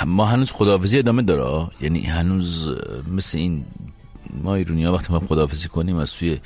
ما 0.07 0.27
هنوز 0.27 0.53
خداحافظی 0.53 0.99
ادامه 0.99 1.23
داره 1.23 1.71
یعنی 1.81 2.01
هنوز 2.01 2.71
مثل 3.13 3.39
این 3.39 3.65
ما 4.43 4.55
ایرونی 4.55 4.85
ها 4.85 4.93
وقتی 4.93 5.13
ما 5.13 5.21
خداحافظی 5.21 5.69
کنیم 5.69 5.97
از 5.97 6.13
توی 6.13 6.41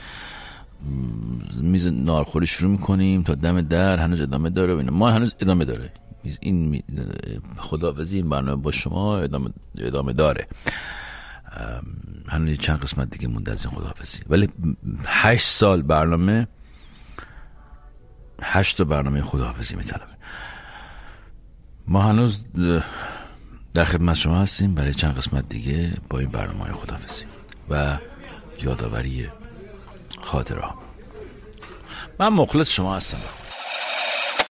میز 1.61 1.87
نارخوری 1.87 2.47
شروع 2.47 2.71
می‌کنیم 2.71 3.23
تا 3.23 3.35
دم 3.35 3.61
در 3.61 3.99
هنوز 3.99 4.21
ادامه 4.21 4.51
داره. 4.51 4.75
ما 4.75 5.11
هنوز 5.11 5.35
ادامه 5.41 5.65
داره. 5.65 5.93
این 6.41 6.83
خداحافظی 7.59 8.17
این 8.17 8.29
برنامه 8.29 8.63
با 8.63 8.71
شما 8.71 9.19
ادامه, 9.19 9.51
ادامه 9.79 10.13
داره. 10.13 10.47
هنوز 12.29 12.59
چند 12.59 12.81
قسمت 12.81 13.11
دیگه 13.11 13.29
مونده 13.29 13.53
از 13.53 13.67
این 13.67 13.75
خداحافظی. 13.75 14.21
ولی 14.29 14.49
هشت 15.07 15.49
سال 15.49 15.83
برنامه 15.83 16.49
هشت 18.43 18.79
تا 18.79 18.85
برنامه 18.85 19.23
خداحافظی 19.23 19.77
میطلبه. 19.77 20.15
ما 21.89 22.03
هنوز 22.03 22.45
در 23.75 23.85
خدمت 23.85 24.15
شما 24.15 24.41
هستیم 24.41 24.75
برای 24.75 24.95
چند 24.95 25.17
قسمت 25.17 25.49
دیگه 25.49 25.93
با 26.11 26.19
این 26.19 26.29
برنامه 26.29 26.73
خداحافظی 26.73 27.25
و 27.71 27.99
یادآوری 28.63 29.29
خاطره 30.23 30.61
ها 30.61 30.75
من 32.19 32.29
مخلص 32.29 32.71
شما 32.71 32.97
هستم. 32.97 33.44